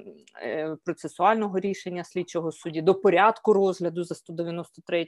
е, 0.43 0.77
процесуального 0.85 1.59
рішення 1.59 2.03
слідчого 2.03 2.44
судді, 2.51 2.81
до 2.81 2.95
порядку 2.95 3.53
розгляду 3.53 4.03
за 4.03 4.15
193, 4.15 5.07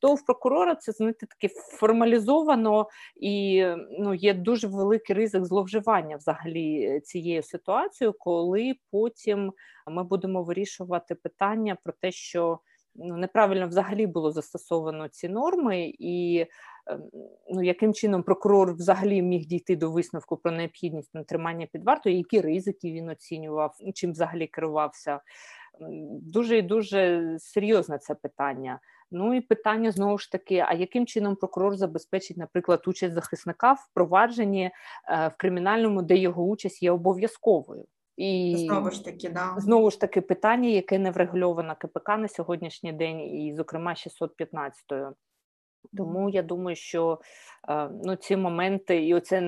то 0.00 0.14
в 0.14 0.24
прокурора 0.24 0.74
це 0.74 0.92
знаєте, 0.92 1.26
таке 1.26 1.54
формалізовано 1.54 2.88
і 3.16 3.66
ну, 3.98 4.14
є 4.14 4.34
дуже 4.34 4.68
великий 4.68 5.16
ризик 5.16 5.44
зловживання 5.44 6.16
взагалі 6.16 7.00
цією 7.00 7.42
ситуацією, 7.42 8.14
коли 8.18 8.74
потім 8.90 9.52
ми 9.90 10.04
будемо 10.04 10.42
вирішувати 10.42 11.14
питання 11.14 11.76
про 11.84 11.92
те, 12.00 12.12
що 12.12 12.60
ну, 12.94 13.16
неправильно 13.16 13.68
взагалі 13.68 14.06
було 14.06 14.32
застосовано 14.32 15.08
ці 15.08 15.28
норми, 15.28 15.92
і 15.98 16.46
ем, 16.86 17.02
ну, 17.50 17.62
яким 17.62 17.94
чином 17.94 18.22
прокурор 18.22 18.74
взагалі 18.74 19.22
міг 19.22 19.46
дійти 19.46 19.76
до 19.76 19.90
висновку 19.90 20.36
про 20.36 20.52
необхідність 20.52 21.14
натримання 21.14 21.66
під 21.72 21.84
вартою, 21.84 22.16
які 22.16 22.40
ризики 22.40 22.92
він 22.92 23.08
оцінював, 23.08 23.76
чим 23.94 24.12
взагалі 24.12 24.46
керувався 24.46 25.20
дуже 26.22 26.58
і 26.58 26.62
дуже 26.62 27.34
серйозне 27.38 27.98
це 27.98 28.14
питання. 28.14 28.80
Ну 29.10 29.34
і 29.34 29.40
питання 29.40 29.90
знову 29.90 30.18
ж 30.18 30.32
таки: 30.32 30.64
а 30.68 30.72
яким 30.72 31.06
чином 31.06 31.36
прокурор 31.36 31.76
забезпечить, 31.76 32.36
наприклад, 32.36 32.82
участь 32.86 33.14
захисника 33.14 33.72
в 33.72 33.88
провадженні 33.94 34.64
е, 34.64 35.28
в 35.28 35.36
кримінальному, 35.36 36.02
де 36.02 36.16
його 36.16 36.44
участь 36.44 36.82
є 36.82 36.90
обов'язковою? 36.90 37.84
І 38.16 38.54
знову 38.58 38.90
ж 38.90 39.04
таки, 39.04 39.28
да 39.28 39.54
знову 39.58 39.90
ж 39.90 40.00
таки 40.00 40.20
питання, 40.20 40.68
яке 40.68 40.98
не 40.98 41.10
врегульовано 41.10 41.76
КПК 41.78 42.08
на 42.08 42.28
сьогоднішній 42.28 42.92
день, 42.92 43.20
і, 43.20 43.54
зокрема, 43.56 43.94
615-ю. 43.94 45.14
Тому 45.96 46.30
я 46.30 46.42
думаю, 46.42 46.76
що 46.76 47.20
е, 47.68 47.88
ну, 48.04 48.16
ці 48.16 48.36
моменти 48.36 49.06
і 49.06 49.14
оце 49.14 49.40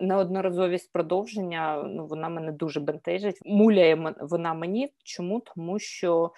неодноразовість 0.00 0.92
продовження 0.92 1.82
ну, 1.82 2.06
вона 2.06 2.28
мене 2.28 2.52
дуже 2.52 2.80
бентежить. 2.80 3.38
Муляє 3.44 4.14
вона 4.20 4.54
мені. 4.54 4.92
Чому? 5.04 5.40
Тому 5.40 5.78
що 5.78 6.32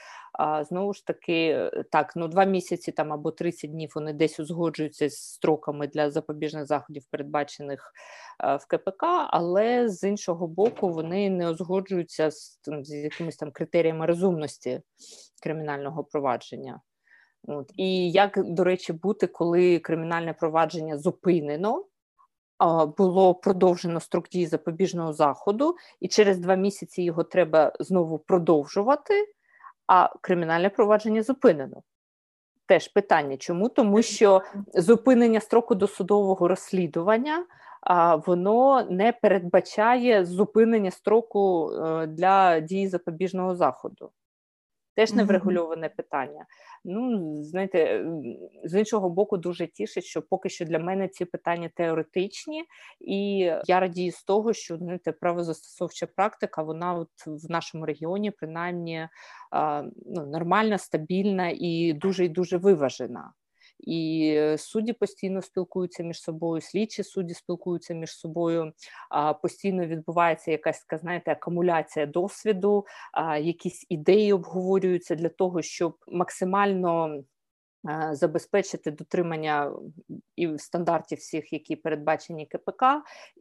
знову 0.69 0.93
ж 0.93 1.07
таки 1.07 1.49
е, 1.49 1.85
так, 1.91 2.17
ну 2.17 2.29
два 2.29 2.45
місяці 2.45 2.93
там 2.93 3.13
або 3.13 3.31
30 3.31 3.71
днів 3.71 3.93
вони 3.95 4.13
десь 4.13 4.41
узгоджуються 4.41 5.09
з 5.09 5.15
строками 5.15 5.87
для 5.87 6.11
запобіжних 6.11 6.67
заходів, 6.67 7.05
передбачених 7.11 7.93
е, 8.45 8.57
в 8.57 8.67
КПК, 8.67 9.05
але 9.31 9.89
з 9.89 10.09
іншого 10.09 10.47
боку, 10.47 10.89
вони 10.89 11.31
не 11.31 11.51
узгоджуються 11.51 12.31
з, 12.31 12.57
там, 12.57 12.85
з 12.85 12.95
якимись 12.95 13.37
там 13.37 13.51
критеріями 13.51 14.07
розумності 14.07 14.81
кримінального 15.43 16.05
провадження. 16.05 16.81
От. 17.47 17.73
І 17.77 18.11
як, 18.11 18.45
до 18.45 18.65
речі, 18.65 18.93
бути, 18.93 19.27
коли 19.27 19.79
кримінальне 19.79 20.33
провадження 20.33 20.99
зупинено, 20.99 21.85
було 22.99 23.35
продовжено 23.35 24.01
строк 24.01 24.29
дії 24.29 24.47
запобіжного 24.47 25.13
заходу, 25.13 25.77
і 26.01 26.09
через 26.09 26.39
два 26.39 26.55
місяці 26.55 27.03
його 27.03 27.25
треба 27.25 27.73
знову 27.81 28.19
продовжувати, 28.19 29.15
а 29.87 30.09
кримінальне 30.21 30.71
провадження 30.71 31.23
зупинено. 31.23 31.83
Теж 32.67 32.89
питання. 32.89 33.37
Чому? 33.37 33.69
Тому 33.69 34.03
що 34.03 34.43
зупинення 34.75 35.41
строку 35.41 35.75
досудового 35.75 36.49
розслідування 36.49 37.47
воно 38.27 38.87
не 38.91 39.13
передбачає 39.13 40.25
зупинення 40.25 40.91
строку 40.91 41.71
е, 41.71 42.07
для 42.07 42.61
дії 42.61 42.89
запобіжного 42.89 43.57
заходу. 43.57 44.11
Теж 44.97 45.13
не 45.13 45.25
врегульоване 45.25 45.89
питання. 45.89 46.47
Ну, 46.85 47.35
знаєте, 47.43 48.07
з 48.65 48.79
іншого 48.79 49.11
боку, 49.11 49.37
дуже 49.37 49.67
тішить, 49.67 50.05
що 50.05 50.23
поки 50.23 50.49
що 50.49 50.65
для 50.65 50.79
мене 50.79 51.09
ці 51.09 51.25
питання 51.25 51.71
теоретичні, 51.75 52.65
і 53.01 53.39
я 53.67 53.81
радію 53.81 54.13
з 54.13 54.23
того, 54.23 54.53
що 54.53 54.77
знаєте, 54.77 55.13
правозастосовча 55.13 56.07
практика, 56.07 56.63
вона 56.63 56.95
от 56.95 57.11
в 57.27 57.51
нашому 57.51 57.87
регіоні 57.87 58.31
принаймні 58.31 59.09
ну, 60.07 60.27
нормальна, 60.27 60.79
стабільна 60.79 61.53
і 61.55 61.93
дуже 61.93 62.25
і 62.25 62.29
дуже 62.29 62.57
виважена 62.57 63.33
і 63.79 64.41
судді 64.59 64.93
постійно 64.93 65.43
спілкуються 65.43 66.03
між 66.03 66.23
собою, 66.23 66.61
слідчі 66.61 67.03
судді 67.03 67.35
спілкуються 67.35 67.95
між 67.95 68.11
собою. 68.11 68.73
Постійно 69.43 69.87
відбувається 69.87 70.51
якась 70.51 70.81
така, 70.81 70.99
знаєте, 70.99 71.33
акумуляція 71.33 72.07
досвіду, 72.07 72.87
якісь 73.41 73.87
ідеї 73.89 74.33
обговорюються 74.33 75.15
для 75.15 75.29
того, 75.29 75.63
щоб 75.63 75.97
максимально 76.09 77.23
забезпечити 78.13 78.91
дотримання 78.91 79.73
і 80.37 80.59
стандартів 80.59 81.19
всіх, 81.19 81.53
які 81.53 81.77
передбачені 81.77 82.47
КПК, 82.47 82.85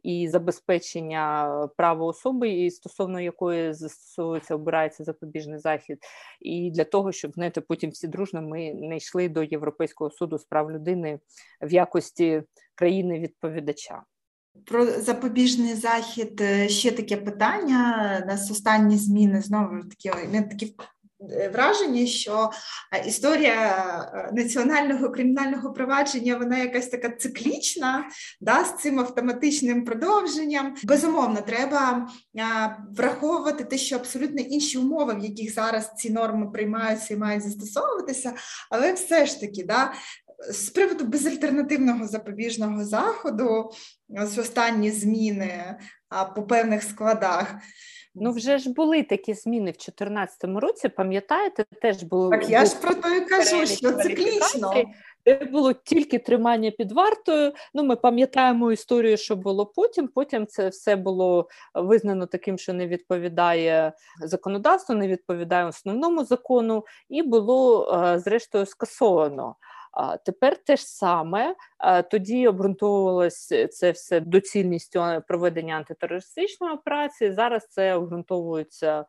і 0.02 0.28
забезпечення 0.28 1.48
права 1.76 2.06
особи, 2.06 2.50
і 2.50 2.70
стосовно 2.70 3.20
якої 3.20 3.72
застосовується, 3.72 4.54
обирається 4.54 5.04
запобіжний 5.04 5.58
захід, 5.58 5.98
і 6.40 6.70
для 6.70 6.84
того, 6.84 7.12
щоб 7.12 7.32
знаєте, 7.32 7.60
потім 7.60 7.90
всі 7.90 8.08
дружно 8.08 8.42
ми 8.42 8.74
не 8.74 8.96
йшли 8.96 9.28
до 9.28 9.42
Європейського 9.42 10.10
суду 10.10 10.38
з 10.38 10.44
прав 10.44 10.70
людини 10.70 11.20
в 11.62 11.72
якості 11.72 12.42
країни 12.74 13.20
відповідача. 13.20 14.02
Про 14.64 14.86
запобіжний 14.86 15.74
захід 15.74 16.40
е, 16.40 16.68
ще 16.68 16.90
таке 16.92 17.16
питання. 17.16 18.24
Нас 18.26 18.50
останні 18.50 18.96
зміни 18.96 19.40
знову 19.40 19.80
такі 19.88 20.28
не 20.28 20.42
такі 20.42 20.74
Е, 20.76 20.95
враження, 21.52 22.06
що 22.06 22.50
е, 22.92 23.08
історія 23.08 23.76
е, 24.14 24.30
національного 24.32 25.10
кримінального 25.10 25.72
провадження 25.72 26.36
вона 26.36 26.58
якась 26.58 26.88
така 26.88 27.08
циклічна, 27.08 28.04
да, 28.40 28.64
з 28.64 28.82
цим 28.82 29.00
автоматичним 29.00 29.84
продовженням. 29.84 30.76
Безумовно, 30.84 31.40
треба 31.40 32.08
враховувати 32.96 33.64
те, 33.64 33.78
що 33.78 33.96
абсолютно 33.96 34.42
інші 34.42 34.78
умови, 34.78 35.14
в 35.14 35.24
яких 35.24 35.54
зараз 35.54 35.92
ці 35.96 36.10
норми 36.10 36.50
приймаються 36.50 37.14
і 37.14 37.16
мають 37.16 37.42
застосовуватися, 37.42 38.32
але 38.70 38.92
все 38.92 39.26
ж 39.26 39.40
таки, 39.40 39.64
да. 39.64 39.92
З 40.50 40.70
приводу 40.70 41.04
безальтернативного 41.04 42.06
запобіжного 42.06 42.84
заходу, 42.84 43.70
з 44.08 44.38
останні 44.38 44.90
зміни 44.90 45.78
по 46.34 46.42
певних 46.42 46.82
складах. 46.82 47.54
Ну, 48.20 48.32
вже 48.32 48.58
ж 48.58 48.72
були 48.72 49.02
такі 49.02 49.34
зміни 49.34 49.70
в 49.70 49.74
2014 49.74 50.44
році, 50.44 50.88
пам'ятаєте, 50.88 51.64
теж 51.82 52.02
було. 52.02 52.30
Так 52.30 52.50
я 52.50 52.64
ж 52.64 52.80
про 52.80 52.94
то 52.94 53.26
кажу, 53.28 53.66
що 53.66 53.92
циклічно. 53.92 54.74
Де 55.24 55.44
було 55.44 55.72
тільки 55.72 56.18
тримання 56.18 56.70
під 56.70 56.92
вартою. 56.92 57.52
Ну, 57.74 57.84
ми 57.84 57.96
пам'ятаємо 57.96 58.72
історію, 58.72 59.16
що 59.16 59.36
було 59.36 59.66
потім. 59.66 60.08
Потім 60.08 60.46
це 60.46 60.68
все 60.68 60.96
було 60.96 61.48
визнано 61.74 62.26
таким, 62.26 62.58
що 62.58 62.72
не 62.72 62.86
відповідає 62.86 63.92
законодавству, 64.20 64.94
не 64.94 65.08
відповідає 65.08 65.66
основному 65.66 66.24
закону, 66.24 66.84
і 67.08 67.22
було 67.22 67.88
зрештою 68.18 68.66
скасовано. 68.66 69.56
А 69.92 70.16
Тепер 70.16 70.56
те 70.56 70.76
ж 70.76 70.86
саме 70.86 71.54
тоді 72.10 72.48
обґрунтовувалося 72.48 73.68
це 73.68 73.90
все 73.90 74.20
доцільністю 74.20 75.02
проведення 75.28 75.74
антитерористичної 75.74 76.74
операції. 76.74 77.32
Зараз 77.32 77.66
це 77.70 77.94
обґрунтовується 77.94 79.04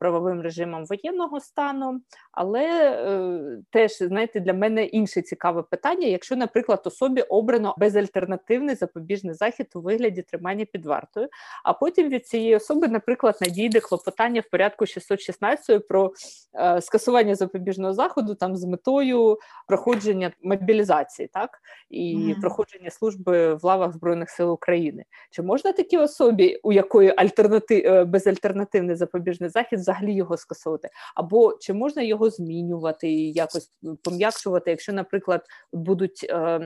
правовим 0.00 0.40
режимом 0.40 0.84
воєнного 0.84 1.40
стану, 1.40 2.00
але 2.32 3.62
теж 3.70 3.92
знаєте, 3.98 4.40
для 4.40 4.54
мене 4.54 4.84
інше 4.84 5.22
цікаве 5.22 5.62
питання: 5.62 6.06
якщо, 6.06 6.36
наприклад, 6.36 6.82
особі 6.84 7.22
обрано 7.22 7.74
безальтернативний 7.78 8.74
запобіжний 8.74 9.34
захід 9.34 9.66
у 9.74 9.80
вигляді 9.80 10.22
тримання 10.22 10.64
під 10.64 10.86
вартою, 10.86 11.28
а 11.64 11.72
потім 11.72 12.08
від 12.08 12.26
цієї 12.26 12.56
особи, 12.56 12.88
наприклад, 12.88 13.38
надійде 13.40 13.80
клопотання 13.80 14.40
в 14.40 14.50
порядку 14.50 14.86
616 14.86 15.88
про 15.88 16.12
е, 16.54 16.80
скасування 16.80 17.34
запобіжного 17.34 17.94
заходу 17.94 18.34
там 18.34 18.56
з 18.56 18.64
метою 18.64 19.38
проходження 19.68 20.32
мобілізації, 20.42 21.28
так? 21.32 21.58
І 21.90 22.01
mm-hmm. 22.02 22.40
проходження 22.40 22.90
служби 22.90 23.54
в 23.54 23.64
лавах 23.64 23.92
збройних 23.92 24.30
сил 24.30 24.52
України. 24.52 25.04
Чи 25.30 25.42
можна 25.42 25.72
такій 25.72 25.98
особі, 25.98 26.60
у 26.62 26.72
якої 26.72 27.14
альтернатив 27.16 27.86
е, 27.86 28.04
безальтернативний 28.04 28.96
запобіжний 28.96 29.50
захід, 29.50 29.78
взагалі 29.78 30.14
його 30.14 30.36
скасувати? 30.36 30.88
Або 31.14 31.56
чи 31.60 31.72
можна 31.72 32.02
його 32.02 32.30
змінювати 32.30 33.10
і 33.10 33.32
якось 33.32 33.70
пом'якшувати, 34.04 34.70
якщо, 34.70 34.92
наприклад, 34.92 35.46
будуть 35.72 36.26
е, 36.30 36.58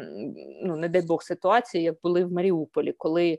ну 0.62 0.76
не 0.76 0.88
дай 0.88 1.02
Бог 1.02 1.22
ситуації, 1.22 1.84
як 1.84 1.96
були 2.02 2.24
в 2.24 2.32
Маріуполі, 2.32 2.92
коли 2.92 3.38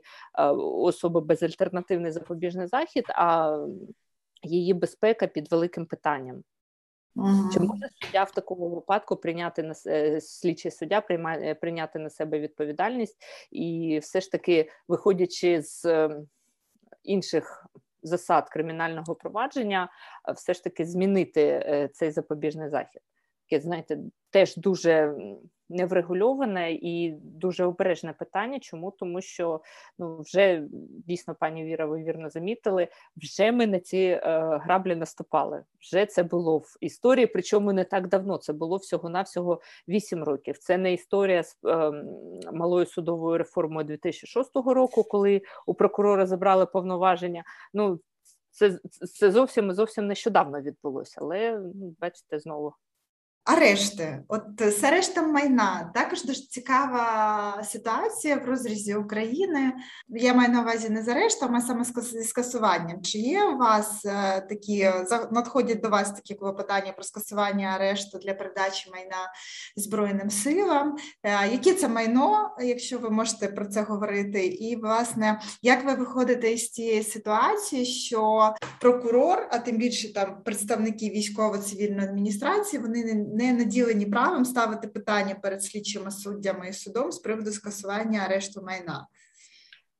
особа 0.58 1.20
безальтернативний 1.20 2.12
запобіжний 2.12 2.66
захід, 2.66 3.04
а 3.08 3.58
її 4.42 4.74
безпека 4.74 5.26
під 5.26 5.50
великим 5.50 5.86
питанням. 5.86 6.42
Ага. 7.18 7.50
Чи 7.52 7.60
може 7.60 7.88
суддя 8.02 8.24
в 8.24 8.30
такому 8.30 8.68
випадку 8.68 9.16
прийняти 9.16 9.62
на 9.62 9.74
е, 9.86 10.20
слідчий 10.20 10.70
суддя 10.70 11.00
приймає 11.00 11.54
прийняти 11.54 11.98
на 11.98 12.10
себе 12.10 12.40
відповідальність 12.40 13.16
і 13.50 13.98
все 14.02 14.20
ж 14.20 14.32
таки, 14.32 14.70
виходячи 14.88 15.62
з 15.62 15.84
ем, 15.84 16.28
інших 17.02 17.66
засад 18.02 18.50
кримінального 18.50 19.14
провадження, 19.14 19.90
все 20.36 20.54
ж 20.54 20.64
таки 20.64 20.84
змінити 20.84 21.42
е, 21.42 21.88
цей 21.92 22.10
запобіжний 22.10 22.68
захід? 22.68 23.02
Таке, 23.50 23.60
знаєте, 23.60 23.98
теж 24.30 24.56
дуже 24.56 25.14
не 25.70 25.86
врегульоване 25.86 26.72
і 26.72 27.14
дуже 27.22 27.64
обережне 27.64 28.12
питання. 28.12 28.58
Чому? 28.58 28.90
Тому 28.90 29.20
що 29.20 29.60
ну 29.98 30.20
вже 30.20 30.62
дійсно 31.06 31.34
пані 31.34 31.64
Віра, 31.64 31.86
ви 31.86 32.02
вірно 32.02 32.30
замітили, 32.30 32.88
вже 33.16 33.52
ми 33.52 33.66
на 33.66 33.80
ці 33.80 33.98
е, 33.98 34.20
граблі 34.64 34.96
наступали. 34.96 35.64
Вже 35.80 36.06
це 36.06 36.22
було 36.22 36.58
в 36.58 36.76
історії, 36.80 37.26
причому 37.26 37.72
не 37.72 37.84
так 37.84 38.08
давно. 38.08 38.38
Це 38.38 38.52
було 38.52 38.76
всього-навсього 38.76 39.60
8 39.88 40.24
років. 40.24 40.58
Це 40.58 40.78
не 40.78 40.92
історія 40.92 41.42
з 41.42 41.58
е, 41.66 41.92
малою 42.52 42.86
судовою 42.86 43.38
реформою 43.38 43.86
2006 43.86 44.56
року, 44.56 45.04
коли 45.04 45.42
у 45.66 45.74
прокурора 45.74 46.26
забрали 46.26 46.66
повноваження. 46.66 47.44
Ну 47.74 48.00
це 48.50 48.78
це 49.18 49.30
зовсім 49.30 49.72
зовсім 49.72 50.06
нещодавно 50.06 50.60
відбулося, 50.60 51.18
але 51.22 51.58
ну, 51.74 51.94
бачите 52.00 52.38
знову. 52.38 52.74
Арешти, 53.48 54.18
от 54.28 54.42
з 54.58 54.84
арештом 54.84 55.32
майна 55.32 55.90
також 55.94 56.24
дуже 56.24 56.40
цікава 56.40 57.62
ситуація 57.64 58.36
в 58.36 58.44
розрізі 58.44 58.94
України. 58.94 59.72
Я 60.08 60.34
маю 60.34 60.48
на 60.48 60.62
увазі 60.62 60.88
не 60.88 61.02
з 61.02 61.08
арештом, 61.08 61.54
а 61.54 61.60
саме 61.60 61.84
зі 61.84 62.22
скасуванням. 62.22 63.02
Чи 63.02 63.18
є 63.18 63.44
у 63.44 63.56
вас 63.56 64.04
е, 64.04 64.40
такі 64.40 64.90
надходять 65.30 65.80
до 65.80 65.88
вас 65.88 66.12
такі 66.12 66.34
клопотання 66.34 66.92
про 66.92 67.04
скасування 67.04 67.66
арешту 67.68 68.18
для 68.18 68.34
передачі 68.34 68.90
майна 68.90 69.32
Збройним 69.76 70.30
силам? 70.30 70.96
Е, 71.22 71.48
яке 71.48 71.74
це 71.74 71.88
майно, 71.88 72.56
якщо 72.60 72.98
ви 72.98 73.10
можете 73.10 73.48
про 73.48 73.66
це 73.66 73.82
говорити? 73.82 74.46
І, 74.46 74.76
власне, 74.76 75.40
як 75.62 75.84
ви 75.84 75.94
виходите 75.94 76.52
із 76.52 76.70
цієї 76.70 77.02
ситуації, 77.02 77.86
що 77.86 78.52
прокурор, 78.80 79.48
а 79.50 79.58
тим 79.58 79.76
більше 79.76 80.12
там 80.12 80.42
представники 80.44 81.10
військово-цивільної 81.10 82.08
адміністрації, 82.08 82.82
вони 82.82 83.04
не 83.37 83.37
не 83.38 83.52
наділені 83.52 84.06
правом 84.06 84.44
ставити 84.44 84.88
питання 84.88 85.34
перед 85.34 85.64
слідчими 85.64 86.10
суддями 86.10 86.68
і 86.68 86.72
судом 86.72 87.12
з 87.12 87.18
приводу 87.18 87.52
скасування 87.52 88.20
арешту 88.20 88.62
майна. 88.62 89.06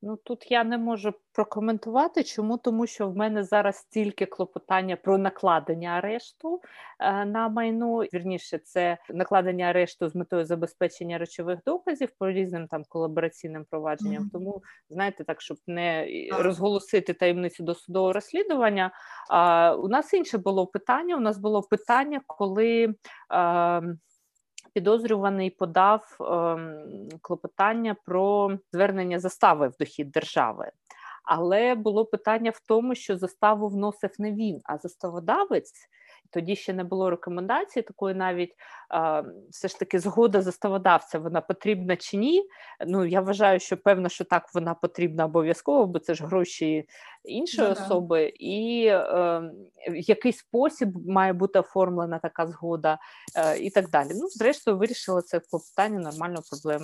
Ну 0.03 0.17
тут 0.17 0.51
я 0.51 0.65
не 0.65 0.79
можу 0.79 1.15
прокоментувати. 1.33 2.25
Чому? 2.25 2.59
Тому 2.59 2.87
що 2.87 3.09
в 3.09 3.17
мене 3.17 3.45
зараз 3.45 3.85
тільки 3.91 4.27
клопотання 4.27 4.97
про 4.97 5.19
накладення 5.19 5.91
арешту 5.91 6.61
е, 7.01 7.25
на 7.25 7.49
майно. 7.49 7.99
Вірніше, 7.99 8.59
це 8.59 8.99
накладення 9.11 9.67
арешту 9.67 10.09
з 10.09 10.15
метою 10.15 10.45
забезпечення 10.45 11.19
речових 11.19 11.59
доказів 11.67 12.11
по 12.19 12.31
різним 12.31 12.67
там 12.67 12.85
колабораційним 12.89 13.65
провадженням. 13.71 14.23
Mm-hmm. 14.23 14.33
Тому 14.33 14.63
знаєте, 14.91 15.25
так 15.25 15.41
щоб 15.41 15.59
не 15.67 16.09
розголосити 16.33 17.13
таємницю 17.13 17.63
досудового 17.63 18.13
розслідування. 18.13 18.91
А, 19.31 19.75
У 19.75 19.89
нас 19.89 20.15
інше 20.15 20.39
було 20.39 20.67
питання. 20.67 21.17
У 21.17 21.21
нас 21.21 21.39
було 21.39 21.63
питання, 21.63 22.21
коли. 22.27 22.95
А, 23.29 23.81
підозрюваний 24.73 25.51
подав 25.51 26.17
ем, 26.21 27.09
клопотання 27.21 27.97
про 28.05 28.51
звернення 28.73 29.19
застави 29.19 29.69
в 29.69 29.77
дохід 29.77 30.11
держави. 30.11 30.71
Але 31.25 31.75
було 31.75 32.05
питання 32.05 32.51
в 32.51 32.61
тому, 32.67 32.95
що 32.95 33.17
заставу 33.17 33.69
вносив 33.69 34.11
не 34.19 34.33
він, 34.33 34.61
а 34.65 34.79
заставодавець, 34.79 35.73
тоді 36.31 36.57
ще 36.57 36.73
не 36.73 36.85
було 36.85 37.11
рекомендації 37.11 37.83
такої, 37.83 38.15
навіть 38.15 38.55
все 39.51 39.69
ж 39.69 39.79
таки 39.79 39.99
згода 39.99 40.43
заставодавця, 40.43 41.19
вона 41.19 41.41
потрібна 41.41 41.97
чи 41.97 42.17
ні. 42.17 42.49
Ну 42.87 43.05
я 43.05 43.21
вважаю, 43.21 43.61
що 43.61 43.77
певно, 43.77 44.09
що 44.09 44.25
так 44.25 44.55
вона 44.55 44.75
потрібна 44.75 45.25
обов'язково, 45.25 45.87
бо 45.87 45.99
це 45.99 46.15
ж 46.15 46.27
гроші 46.27 46.89
іншої 47.25 47.69
yeah, 47.69 47.85
особи, 47.85 48.33
і 48.39 48.87
е, 48.87 49.01
в 49.91 49.97
який 49.97 50.33
спосіб 50.33 51.09
має 51.09 51.33
бути 51.33 51.59
оформлена 51.59 52.19
така 52.19 52.47
згода, 52.47 52.99
е, 53.37 53.59
і 53.59 53.71
так 53.71 53.91
далі. 53.91 54.09
Ну, 54.15 54.29
зрештою, 54.29 54.79
вирішили 54.79 55.23
це 55.23 55.41
питання 55.41 55.99
нормально 55.99 56.41
проблем 56.51 56.83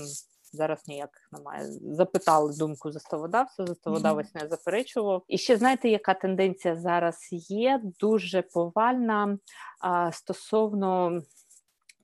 зараз 0.55 0.89
ніяких 0.89 1.29
немає. 1.33 1.67
Запитали 1.83 2.57
думку 2.57 2.91
заставодавця, 2.93 3.67
заставодавець 3.67 4.35
mm-hmm. 4.35 4.43
не 4.43 4.49
заперечував. 4.49 5.25
І 5.29 5.39
ще 5.39 5.57
знаєте, 5.57 5.89
яка 5.89 6.15
тенденція 6.15 6.77
зараз 6.77 7.29
є? 7.49 7.81
Дуже 8.01 8.43
повальна 8.43 9.39
а, 9.81 10.13
стосовно 10.13 11.21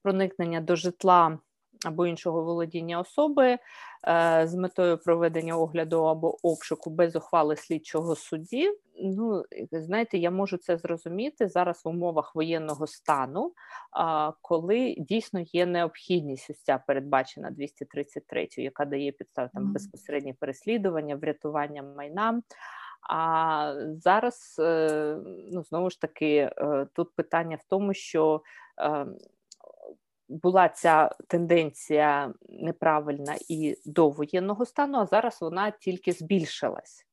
проникнення 0.02 0.60
до 0.60 0.76
житла 0.76 1.38
або 1.86 2.06
іншого 2.06 2.44
володіння 2.44 3.00
особи 3.00 3.46
е, 3.46 3.58
з 4.46 4.54
метою 4.54 4.98
проведення 4.98 5.56
огляду 5.56 6.04
або 6.04 6.48
обшуку 6.48 6.90
без 6.90 7.16
ухвали 7.16 7.56
слідчого 7.56 8.16
судді. 8.16 8.70
Ну 9.02 9.44
знаєте, 9.72 10.18
я 10.18 10.30
можу 10.30 10.56
це 10.56 10.76
зрозуміти 10.76 11.48
зараз 11.48 11.82
в 11.84 11.88
умовах 11.88 12.34
воєнного 12.34 12.86
стану, 12.86 13.52
коли 14.42 14.94
дійсно 14.98 15.40
є 15.40 15.66
необхідність 15.66 16.50
ось 16.50 16.62
ця 16.62 16.78
передбачена 16.86 17.50
233, 17.50 18.48
яка 18.56 18.84
дає 18.84 19.12
підстави 19.12 19.50
там 19.54 19.72
безпосереднє 19.72 20.34
переслідування, 20.40 21.16
врятування 21.16 21.82
майна. 21.82 22.42
А 23.10 23.74
зараз 23.98 24.56
е, 24.58 25.16
ну 25.52 25.62
знову 25.62 25.90
ж 25.90 26.00
таки 26.00 26.36
е, 26.36 26.86
тут 26.94 27.14
питання 27.14 27.56
в 27.56 27.64
тому, 27.68 27.94
що 27.94 28.42
ем, 28.78 29.16
була 30.30 30.68
ця 30.68 31.10
тенденція 31.28 32.34
неправильна 32.48 33.36
і 33.48 33.76
до 33.84 34.08
воєнного 34.08 34.66
стану, 34.66 34.98
а 34.98 35.06
зараз 35.06 35.38
вона 35.40 35.70
тільки 35.70 36.12
збільшилась 36.12 37.06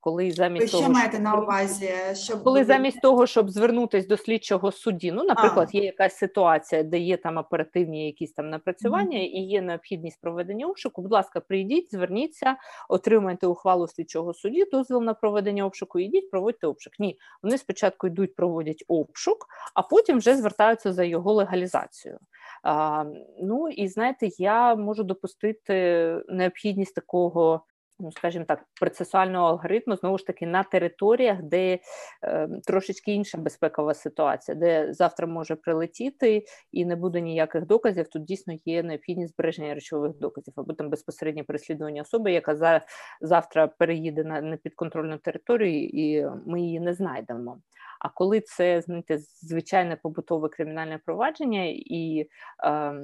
коли 0.00 0.30
замість 0.30 0.62
Ви 0.62 0.68
що 0.68 0.78
того, 0.78 0.92
маєте 0.92 1.12
щоб... 1.12 1.24
на 1.24 1.34
увазі, 1.34 1.90
щоб 2.14 2.44
коли 2.44 2.64
замість 2.64 3.00
того, 3.00 3.26
щоб 3.26 3.50
звернутися 3.50 4.08
до 4.08 4.16
слідчого 4.16 4.72
судді, 4.72 5.12
ну, 5.12 5.24
наприклад, 5.24 5.68
а. 5.74 5.76
є 5.76 5.84
якась 5.84 6.16
ситуація, 6.16 6.82
де 6.82 6.98
є 6.98 7.16
там 7.16 7.36
оперативні 7.36 8.06
якісь 8.06 8.32
там 8.32 8.50
напрацювання 8.50 9.18
mm-hmm. 9.18 9.30
і 9.32 9.40
є 9.40 9.62
необхідність 9.62 10.20
проведення 10.20 10.66
обшуку. 10.66 11.02
Будь 11.02 11.12
ласка, 11.12 11.40
прийдіть, 11.40 11.90
зверніться, 11.90 12.56
отримайте 12.88 13.46
ухвалу 13.46 13.88
слідчого 13.88 14.34
судді, 14.34 14.64
дозвіл 14.72 15.02
на 15.02 15.14
проведення 15.14 15.64
обшуку. 15.64 15.98
Ідіть, 15.98 16.30
проводьте 16.30 16.66
обшук. 16.66 16.92
Ні, 16.98 17.18
вони 17.42 17.58
спочатку 17.58 18.06
йдуть, 18.06 18.36
проводять 18.36 18.84
обшук, 18.88 19.46
а 19.74 19.82
потім 19.82 20.18
вже 20.18 20.36
звертаються 20.36 20.92
за 20.92 21.04
його 21.04 21.32
легалізацію. 21.32 22.18
А, 22.62 23.04
Ну 23.42 23.68
і 23.68 23.88
знаєте, 23.88 24.28
я 24.38 24.74
можу 24.74 25.02
допустити 25.02 26.16
необхідність 26.28 26.94
такого 26.94 27.64
ну 28.00 28.12
скажімо 28.12 28.44
так, 28.48 28.64
процесуального 28.80 29.46
алгоритму 29.46 29.96
знову 29.96 30.18
ж 30.18 30.26
таки 30.26 30.46
на 30.46 30.62
територіях, 30.62 31.42
де 31.42 31.78
е, 32.24 32.48
трошечки 32.66 33.12
інша 33.12 33.38
безпекова 33.38 33.94
ситуація, 33.94 34.54
де 34.54 34.92
завтра 34.92 35.26
може 35.26 35.56
прилетіти 35.56 36.44
і 36.72 36.84
не 36.84 36.96
буде 36.96 37.20
ніяких 37.20 37.66
доказів. 37.66 38.08
Тут 38.08 38.24
дійсно 38.24 38.54
є 38.64 38.82
необхідність 38.82 39.34
збереження 39.34 39.74
речових 39.74 40.18
доказів 40.18 40.54
або 40.56 40.72
там 40.72 40.90
безпосереднє 40.90 41.42
переслідування 41.42 42.02
особи, 42.02 42.32
яка 42.32 42.56
за 42.56 42.80
завтра 43.20 43.66
переїде 43.66 44.24
на 44.24 44.40
непідконтрольну 44.40 45.18
територію, 45.18 45.88
і 45.92 46.26
ми 46.46 46.60
її 46.60 46.80
не 46.80 46.94
знайдемо. 46.94 47.60
А 48.00 48.08
коли 48.08 48.40
це 48.40 48.80
знаєте, 48.80 49.18
звичайне 49.18 49.96
побутове 49.96 50.48
кримінальне 50.48 50.98
провадження 51.04 51.64
і. 51.66 52.28
Е, 52.64 52.94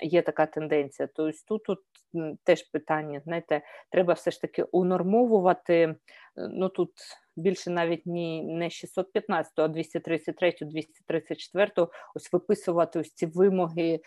є 0.00 0.22
така 0.22 0.46
тенденція. 0.46 1.08
Тобто 1.14 1.38
тут, 1.48 1.62
тут 1.64 1.78
теж 2.44 2.62
питання, 2.62 3.20
знаєте, 3.24 3.62
треба 3.90 4.12
все 4.12 4.30
ж 4.30 4.40
таки 4.40 4.62
унормовувати. 4.62 5.94
Ну 6.36 6.68
тут 6.68 6.90
більше 7.36 7.70
навіть 7.70 8.06
ні 8.06 8.42
не 8.42 8.70
615, 8.70 9.58
а 9.58 9.68
233, 9.68 10.54
234, 10.60 11.70
ось 12.14 12.32
виписувати 12.32 12.98
ось 12.98 13.12
ці 13.12 13.26
вимоги 13.26 14.00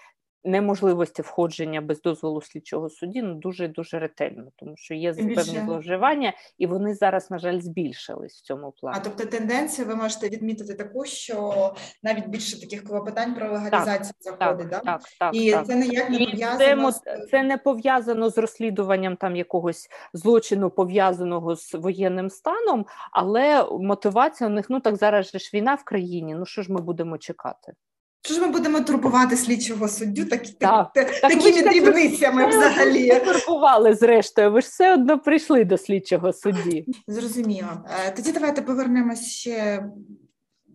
неможливості 0.44 1.22
входження 1.22 1.82
без 1.82 2.02
дозволу 2.02 2.42
слідчого 2.42 2.90
судді 2.90 3.22
ну 3.22 3.34
дуже 3.34 3.68
дуже 3.68 4.00
ретельно, 4.00 4.52
тому 4.56 4.74
що 4.78 4.94
є 4.94 5.14
певні 5.14 5.62
зловживання, 5.66 6.34
і 6.58 6.68
вони 6.68 6.96
зараз, 6.96 7.32
на 7.32 7.40
жаль, 7.40 7.60
збільшились 7.60 8.38
в 8.38 8.42
цьому 8.42 8.72
плані. 8.72 8.98
А 9.00 9.04
тобто 9.04 9.26
тенденція, 9.26 9.88
ви 9.88 9.96
можете 9.96 10.30
відмітити 10.30 10.74
таку, 10.74 11.06
що 11.06 11.74
навіть 12.04 12.28
більше 12.28 12.62
таких 12.62 12.84
клопотань 12.84 13.36
про 13.36 13.52
легалізацію 13.52 14.14
так, 14.24 14.38
заходить, 14.40 14.70
так, 14.70 14.84
да? 14.86 14.92
так, 14.92 15.02
так, 15.20 15.36
і 15.36 15.52
так. 15.52 15.68
це 15.68 15.76
ніяк 15.76 16.10
не 16.10 16.20
пов'язано 16.20 16.92
це, 16.92 17.26
це 17.32 17.44
не 17.44 17.58
пов'язано 17.58 18.30
з 18.30 18.38
розслідуванням 18.38 19.16
там 19.16 19.36
якогось 19.36 19.90
злочину 20.14 20.70
пов'язаного 20.70 21.56
з 21.56 21.74
воєнним 21.74 22.30
станом, 22.30 22.86
але 23.12 23.70
мотивація 23.72 24.50
у 24.50 24.54
них 24.54 24.66
ну 24.70 24.80
так 24.80 24.96
зараз 24.96 25.32
же 25.32 25.40
ж 25.40 25.52
війна 25.54 25.76
в 25.76 25.84
країні. 25.84 26.36
Ну 26.36 26.46
що 26.46 26.62
ж 26.62 26.72
ми 26.72 26.82
будемо 26.82 27.18
чекати? 27.18 27.74
Що 28.22 28.34
ж 28.34 28.42
ми 28.42 28.48
будемо 28.48 28.82
турбувати 28.82 29.38
слідчого 29.38 29.88
суддю 29.88 30.26
так, 30.26 30.42
так, 30.48 30.92
так, 30.94 31.22
так, 31.22 31.22
такими 31.22 31.62
дрібницями 31.62 32.48
взагалі? 32.48 33.12
Ви 33.12 33.20
турбували 33.20 33.96
зрештою, 33.96 34.52
ви 34.52 34.62
ж 34.62 34.68
все 34.68 34.94
одно 34.94 35.20
прийшли 35.20 35.66
до 35.66 35.78
слідчого 35.78 36.34
судді. 36.34 36.86
Зрозуміло. 37.08 37.86
Е, 38.08 38.12
тоді 38.12 38.32
давайте 38.32 38.62
повернемось 38.62 39.26
ще 39.26 39.86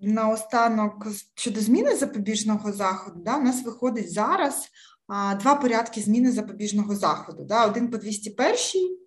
наостанок 0.03 1.07
щодо 1.35 1.61
зміни 1.61 1.97
запобіжного 1.97 2.73
заходу. 2.73 3.21
Да? 3.25 3.37
У 3.37 3.43
нас 3.43 3.65
виходить 3.65 4.13
зараз 4.13 4.69
два 5.41 5.55
порядки 5.55 6.01
зміни 6.01 6.33
запобіжного 6.33 6.95
заходу. 6.95 7.45
Да? 7.45 7.67
Один 7.67 7.91
по 7.91 7.97
201 7.97 9.04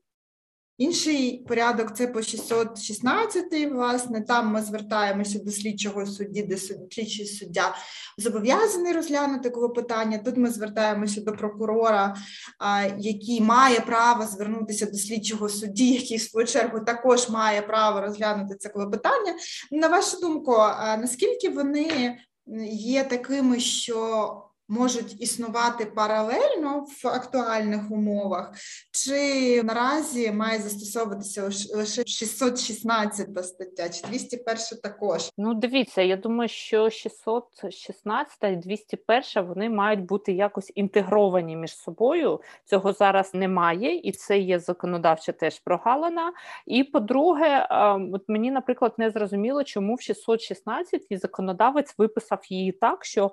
Інший 0.78 1.46
порядок 1.48 1.96
це 1.96 2.08
по 2.08 2.22
616, 2.22 3.46
власне, 3.72 4.22
там 4.22 4.48
ми 4.48 4.62
звертаємося 4.62 5.40
до 5.40 5.52
слідчого 5.52 6.06
судді, 6.06 6.44
де 6.44 6.58
слідчий 6.58 7.26
суддя 7.26 7.76
зобов'язаний 8.18 8.94
розглянути 8.94 9.50
клопотання. 9.50 10.18
Тут 10.18 10.38
ми 10.38 10.50
звертаємося 10.50 11.22
до 11.22 11.32
прокурора, 11.32 12.16
який 12.98 13.42
має 13.42 13.80
право 13.80 14.26
звернутися 14.26 14.86
до 14.86 14.98
слідчого 14.98 15.50
судді, 15.50 15.94
який 15.94 16.18
в 16.18 16.22
свою 16.22 16.48
чергу 16.48 16.80
також 16.80 17.30
має 17.30 17.62
право 17.62 18.02
розглянути 18.02 18.56
це 18.56 18.70
клопотання. 18.70 19.36
На 19.72 19.88
вашу 19.88 20.20
думку, 20.20 20.52
наскільки 21.00 21.50
вони 21.50 22.18
є 22.72 23.04
такими, 23.04 23.60
що 23.60 24.47
можуть 24.68 25.22
існувати 25.22 25.86
паралельно 25.86 26.86
в 27.04 27.08
актуальних 27.08 27.92
умовах, 27.92 28.52
чи 28.92 29.64
наразі 29.64 30.32
має 30.32 30.60
застосовуватися 30.60 31.44
лише 31.76 32.06
616 32.06 33.46
стаття, 33.46 33.90
чи 33.90 34.08
201 34.08 34.58
також? 34.84 35.30
Ну, 35.38 35.54
дивіться, 35.54 36.02
я 36.02 36.18
думаю, 36.18 36.50
що 36.50 36.90
616 36.90 38.38
і 38.44 38.56
201 38.56 39.48
вони 39.48 39.70
мають 39.70 40.06
бути 40.06 40.32
якось 40.32 40.72
інтегровані 40.76 41.56
між 41.56 41.78
собою. 41.78 42.42
Цього 42.66 42.94
зараз 42.94 43.34
немає, 43.34 43.96
і 43.96 44.12
це 44.12 44.40
є 44.40 44.60
законодавча 44.60 45.32
теж 45.32 45.60
прогалина. 45.60 46.34
І 46.66 46.84
по-друге, 46.84 47.68
от 48.14 48.24
мені, 48.28 48.52
наприклад, 48.52 48.94
не 48.98 49.10
зрозуміло, 49.10 49.64
чому 49.64 49.96
в 49.96 50.02
616 50.02 51.02
законодавець 51.12 51.96
виписав 51.98 52.40
її 52.50 52.72
так, 52.72 53.06
що 53.06 53.32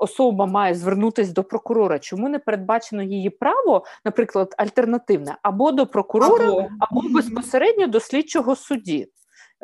особа 0.00 0.46
має 0.46 0.74
звернутися 0.74 1.32
до 1.32 1.44
прокурора, 1.44 1.98
чому 1.98 2.28
не 2.28 2.38
передбачено 2.38 3.02
її 3.02 3.30
право, 3.30 3.84
наприклад, 4.04 4.54
альтернативне 4.58 5.36
або 5.42 5.72
до 5.72 5.86
прокурора, 5.86 6.48
або, 6.48 6.68
або 6.78 7.02
безпосередньо 7.08 7.86
до 7.86 8.00
слідчого 8.00 8.56
судді. 8.56 9.08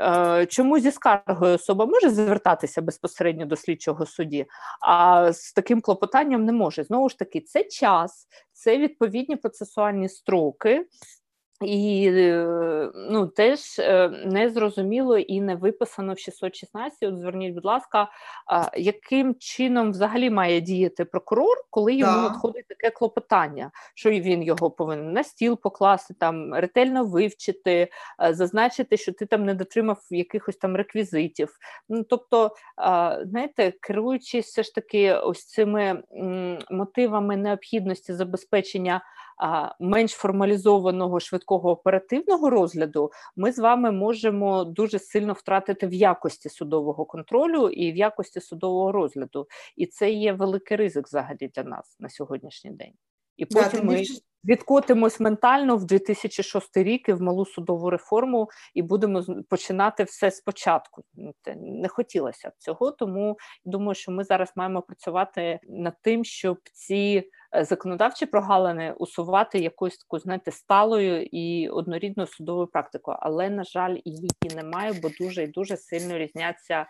Е, 0.01 0.47
чому 0.47 0.78
зі 0.78 0.91
скаргою 0.91 1.55
особа 1.55 1.87
може 1.87 2.11
звертатися 2.11 2.82
безпосередньо 2.82 3.47
до 3.47 3.57
слідчого 3.57 4.07
судді, 4.07 4.47
а 4.80 5.32
з 5.32 5.53
таким 5.53 5.80
клопотанням 5.80 6.45
не 6.45 6.53
може. 6.53 6.84
Знову 6.84 7.09
ж 7.09 7.18
таки, 7.18 7.41
це 7.41 7.64
час, 7.64 8.26
це 8.53 8.78
відповідні 8.78 9.37
процесуальні 9.37 10.09
строки, 10.09 10.87
і 11.61 12.11
е, 12.14 12.90
ну, 12.94 13.26
теж 13.26 13.78
е, 13.78 14.09
не 14.09 14.50
зрозуміло 14.50 15.18
і 15.18 15.40
не 15.40 15.54
виписано 15.54 16.14
в 16.14 16.18
616. 16.18 17.02
От 17.02 17.18
зверніть, 17.18 17.54
будь 17.54 17.64
ласка, 17.64 18.09
яким 18.76 19.34
чином 19.34 19.90
взагалі 19.90 20.30
має 20.30 20.61
діяти 20.61 21.04
прокурор, 21.04 21.57
коли 21.70 21.94
йому 21.94 22.12
да. 22.12 22.22
надходить 22.22 22.66
таке 22.68 22.90
клопотання, 22.90 23.70
що 23.94 24.11
він 24.11 24.42
його 24.42 24.70
повинен 24.70 25.12
на 25.12 25.24
стіл 25.24 25.61
покласти, 25.61 26.14
там 26.14 26.54
ретельно 26.54 27.04
вивчити, 27.04 27.88
е, 28.22 28.34
зазначити, 28.34 28.96
що 28.96 29.12
ти 29.12 29.26
там 29.26 29.44
не 29.44 29.54
дотримав 29.54 29.98
якихось 30.11 30.57
там 30.57 30.76
реквізитів. 30.76 31.59
Ну 31.88 32.02
тобто, 32.02 32.54
знаєте, 33.24 33.72
керуючись 33.80 34.46
все 34.46 34.62
ж 34.62 34.74
таки 34.74 35.14
ось 35.14 35.46
цими 35.46 36.02
мотивами 36.70 37.36
необхідності 37.36 38.12
забезпечення 38.12 39.02
менш 39.80 40.12
формалізованого 40.12 41.20
швидкого 41.20 41.70
оперативного 41.70 42.51
розгляду, 42.51 43.11
ми 43.37 43.53
з 43.53 43.59
вами 43.59 43.91
можемо 43.91 44.64
дуже 44.64 44.99
сильно 44.99 45.32
втратити 45.32 45.87
в 45.87 45.95
якості 45.95 46.49
судового 46.49 47.05
контролю 47.05 47.68
і 47.68 47.93
в 47.93 47.97
якості 47.97 48.41
судового 48.41 48.93
розгляду. 48.93 49.47
І 49.76 49.87
це 49.87 50.11
є 50.11 50.32
великий 50.32 50.76
ризик 50.76 51.07
взагалі 51.07 51.51
для 51.55 51.62
нас 51.62 51.97
на 52.01 52.09
сьогоднішній 52.09 52.70
день. 52.70 52.93
І 53.37 53.47
потім 53.47 53.80
да, 53.80 53.87
ми 53.87 54.03
відкотимось 54.45 55.20
ментально 55.20 55.76
в 55.76 55.84
2006 55.84 56.76
рік 56.76 57.09
і 57.09 57.12
в 57.12 57.22
малу 57.22 57.47
судову 57.47 57.91
реформу 57.91 58.49
і 58.74 58.82
будемо 58.82 59.24
починати 59.49 60.05
все 60.05 60.30
спочатку. 60.30 61.03
Не 61.57 61.89
хотілося 61.89 62.49
б 62.49 62.53
цього, 62.59 62.91
тому 62.91 63.37
думаю, 63.64 63.95
що 63.95 64.12
ми 64.12 64.24
зараз 64.24 64.53
маємо 64.57 64.82
працювати 64.82 65.61
над 65.68 65.95
тим, 66.03 66.24
щоб 66.24 66.59
ці 66.72 67.30
законодавчі 67.64 68.26
прогалини 68.26 68.94
усувати 68.98 69.59
якусь 69.59 69.98
таку, 69.98 70.18
знаєте, 70.18 70.50
сталою 70.50 71.22
і 71.22 71.68
однорідною 71.68 72.26
судовою 72.26 72.66
практикою. 72.66 73.18
Але, 73.20 73.50
на 73.50 73.64
жаль, 73.64 73.96
її 74.04 74.30
немає, 74.57 74.92
бо 75.02 75.09
дуже 75.20 75.42
і 75.42 75.46
дуже 75.46 75.76
сильно 75.76 76.18
різняться 76.18 76.86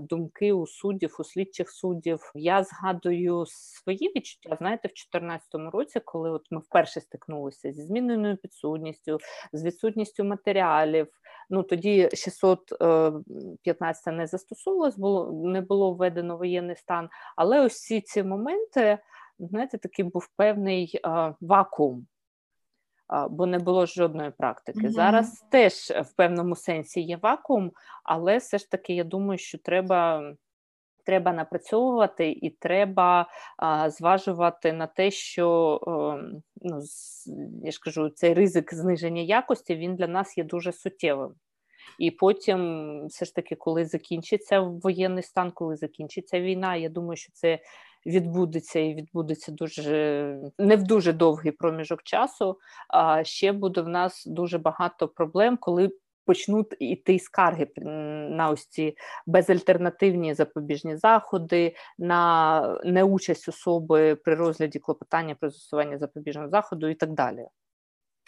думки 0.00 0.52
у 0.52 0.66
суддів, 0.66 1.16
у 1.18 1.24
слідчих 1.24 1.70
суддів. 1.70 2.32
Я 2.34 2.62
згадую 2.62 3.44
свої 3.46 4.12
відчуття. 4.16 4.56
Знаєте, 4.58 4.88
в 4.88 4.94
2014 5.12 5.48
році, 5.72 6.00
коли 6.04 6.30
от 6.30 6.46
ми 6.50 6.58
вперше 6.58 7.00
стикнулися 7.00 7.72
зі 7.72 7.82
зміненою 7.82 8.36
підсудністю, 8.36 9.18
з 9.52 9.64
відсутністю 9.64 10.24
матеріалів. 10.24 11.08
Ну 11.50 11.62
тоді 11.62 12.08
615 12.12 14.08
е, 14.08 14.12
не 14.12 14.26
застосовувалось, 14.26 14.98
було 14.98 15.32
не 15.32 15.60
було 15.60 15.94
введено 15.94 16.36
воєнний 16.36 16.76
стан. 16.76 17.08
Але 17.36 17.60
ось 17.60 18.02
ці 18.04 18.22
моменти 18.22 18.98
знаєте, 19.38 19.78
такий 19.78 20.04
був 20.04 20.28
певний 20.36 21.00
а, 21.02 21.32
вакуум, 21.40 22.06
а, 23.08 23.28
бо 23.28 23.46
не 23.46 23.58
було 23.58 23.86
жодної 23.86 24.30
практики. 24.30 24.80
Mm-hmm. 24.80 24.90
Зараз 24.90 25.44
теж 25.50 25.74
в 25.74 26.12
певному 26.16 26.56
сенсі 26.56 27.00
є 27.00 27.16
вакуум, 27.16 27.72
але 28.04 28.38
все 28.38 28.58
ж 28.58 28.70
таки 28.70 28.94
я 28.94 29.04
думаю, 29.04 29.38
що 29.38 29.58
треба. 29.58 30.32
Треба 31.04 31.32
напрацьовувати 31.32 32.30
і 32.30 32.50
треба 32.50 33.26
а, 33.56 33.90
зважувати 33.90 34.72
на 34.72 34.86
те, 34.86 35.10
що 35.10 35.80
ну, 36.56 36.80
я 37.64 37.70
ж 37.70 37.80
кажу, 37.82 38.10
цей 38.10 38.34
ризик 38.34 38.74
зниження 38.74 39.22
якості 39.22 39.76
він 39.76 39.96
для 39.96 40.06
нас 40.06 40.38
є 40.38 40.44
дуже 40.44 40.72
суттєвим. 40.72 41.34
І 41.98 42.10
потім, 42.10 43.06
все 43.06 43.24
ж 43.24 43.34
таки, 43.34 43.54
коли 43.54 43.84
закінчиться 43.84 44.60
воєнний 44.60 45.22
стан, 45.22 45.50
коли 45.50 45.76
закінчиться 45.76 46.40
війна, 46.40 46.76
я 46.76 46.88
думаю, 46.88 47.16
що 47.16 47.32
це 47.32 47.58
відбудеться 48.06 48.78
і 48.78 48.94
відбудеться 48.94 49.52
дуже 49.52 50.36
не 50.58 50.76
в 50.76 50.82
дуже 50.82 51.12
довгий 51.12 51.52
проміжок 51.52 52.02
часу. 52.02 52.58
А 52.88 53.24
ще 53.24 53.52
буде 53.52 53.80
в 53.80 53.88
нас 53.88 54.26
дуже 54.26 54.58
багато 54.58 55.08
проблем, 55.08 55.56
коли. 55.60 55.90
Почнуть 56.24 56.76
іти 56.78 57.18
скарги 57.18 57.68
на 57.76 58.50
ось 58.50 58.66
ці 58.66 58.96
безальтернативні 59.26 60.34
запобіжні 60.34 60.96
заходи, 60.96 61.74
на 61.98 62.80
неучасть 62.84 63.48
особи 63.48 64.14
при 64.14 64.34
розгляді 64.34 64.78
клопотання 64.78 65.34
про 65.34 65.50
застосування 65.50 65.98
запобіжного 65.98 66.48
заходу 66.48 66.88
і 66.88 66.94
так 66.94 67.12
далі. 67.12 67.46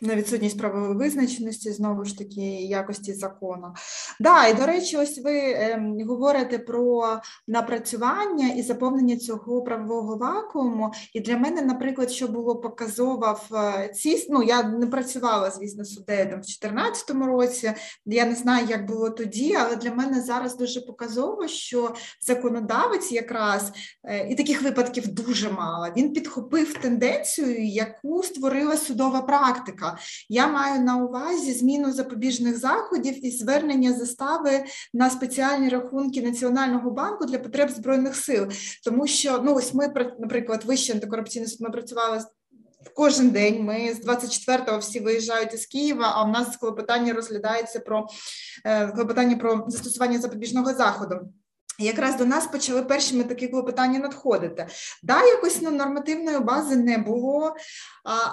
На 0.02 0.14
відсутність 0.16 0.58
правової 0.58 0.94
визначеності, 0.94 1.72
знову 1.72 2.04
ж 2.04 2.18
таки, 2.18 2.40
якості 2.62 3.14
закону. 3.14 3.74
Да, 4.20 4.46
і 4.46 4.54
до 4.54 4.66
речі, 4.66 4.96
ось 4.96 5.18
ви 5.18 5.38
е, 5.38 5.94
говорите 6.08 6.58
про 6.58 7.18
напрацювання 7.48 8.48
і 8.48 8.62
заповнення 8.62 9.16
цього 9.16 9.62
правового 9.62 10.16
вакууму. 10.16 10.92
І 11.14 11.20
для 11.20 11.36
мене, 11.36 11.62
наприклад, 11.62 12.10
що 12.10 12.28
було 12.28 12.56
показово 12.56 13.40
в 13.50 13.56
е, 13.56 13.88
цій, 13.88 14.26
ну 14.30 14.42
я 14.42 14.62
не 14.62 14.86
працювала, 14.86 15.50
звісно, 15.50 15.84
суддею 15.84 16.24
там 16.24 16.40
в 16.40 16.44
2014 16.44 17.10
році. 17.10 17.72
Я 18.06 18.24
не 18.24 18.34
знаю, 18.34 18.66
як 18.70 18.86
було 18.86 19.10
тоді, 19.10 19.54
але 19.54 19.76
для 19.76 19.94
мене 19.94 20.20
зараз 20.20 20.56
дуже 20.56 20.80
показово, 20.80 21.48
що 21.48 21.94
законодавець 22.20 23.12
якраз 23.12 23.72
е, 24.04 24.28
і 24.28 24.34
таких 24.34 24.62
випадків 24.62 25.08
дуже 25.08 25.50
мало. 25.50 25.88
Він 25.96 26.12
підхопив 26.12 26.74
тенденцію, 26.74 27.64
яку 27.64 28.22
створила 28.22 28.76
судова 28.76 29.22
практика. 29.22 29.83
Я 30.28 30.46
маю 30.46 30.80
на 30.80 30.96
увазі 30.96 31.52
зміну 31.52 31.92
запобіжних 31.92 32.58
заходів 32.58 33.26
і 33.26 33.30
звернення 33.30 33.92
застави 33.92 34.64
на 34.94 35.10
спеціальні 35.10 35.68
рахунки 35.68 36.22
Національного 36.22 36.90
банку 36.90 37.24
для 37.24 37.38
потреб 37.38 37.70
збройних 37.70 38.16
сил, 38.16 38.48
тому 38.84 39.06
що 39.06 39.40
ну 39.44 39.54
ось 39.54 39.74
ми 39.74 39.88
наприклад, 40.18 40.64
вище 40.64 40.92
антикорупційний 40.92 41.48
суд 41.48 41.60
ми 41.60 41.70
працювали. 41.70 42.20
Кожен 42.94 43.30
день 43.30 43.64
ми 43.64 43.94
з 43.94 44.06
24-го 44.06 44.78
всі 44.78 45.00
виїжджають 45.00 45.54
із 45.54 45.66
Києва. 45.66 46.12
А 46.14 46.24
в 46.24 46.28
нас 46.28 46.56
клопотання 46.56 47.12
розглядається 47.12 47.80
про 47.80 48.06
е, 48.64 48.86
клопотання 48.86 49.36
про 49.36 49.64
застосування 49.68 50.18
запобіжного 50.18 50.74
заходу. 50.74 51.20
Якраз 51.78 52.16
до 52.16 52.24
нас 52.26 52.46
почали 52.46 52.82
першими 52.82 53.24
такі 53.24 53.48
клопотання 53.48 53.98
надходити. 53.98 54.66
Да, 55.02 55.24
якось 55.26 55.58
ну, 55.62 55.70
нормативної 55.70 56.38
бази 56.38 56.76
не 56.76 56.98
було, 56.98 57.56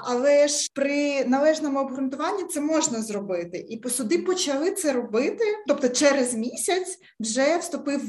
але 0.03 0.47
ж 0.47 0.69
при 0.73 1.25
належному 1.25 1.79
обґрунтуванні 1.79 2.43
це 2.43 2.61
можна 2.61 3.01
зробити. 3.01 3.57
І 3.57 3.89
суди 3.89 4.17
почали 4.17 4.71
це 4.71 4.93
робити. 4.93 5.43
Тобто, 5.67 5.89
через 5.89 6.33
місяць 6.33 6.99
вже 7.19 7.57
вступив 7.57 8.01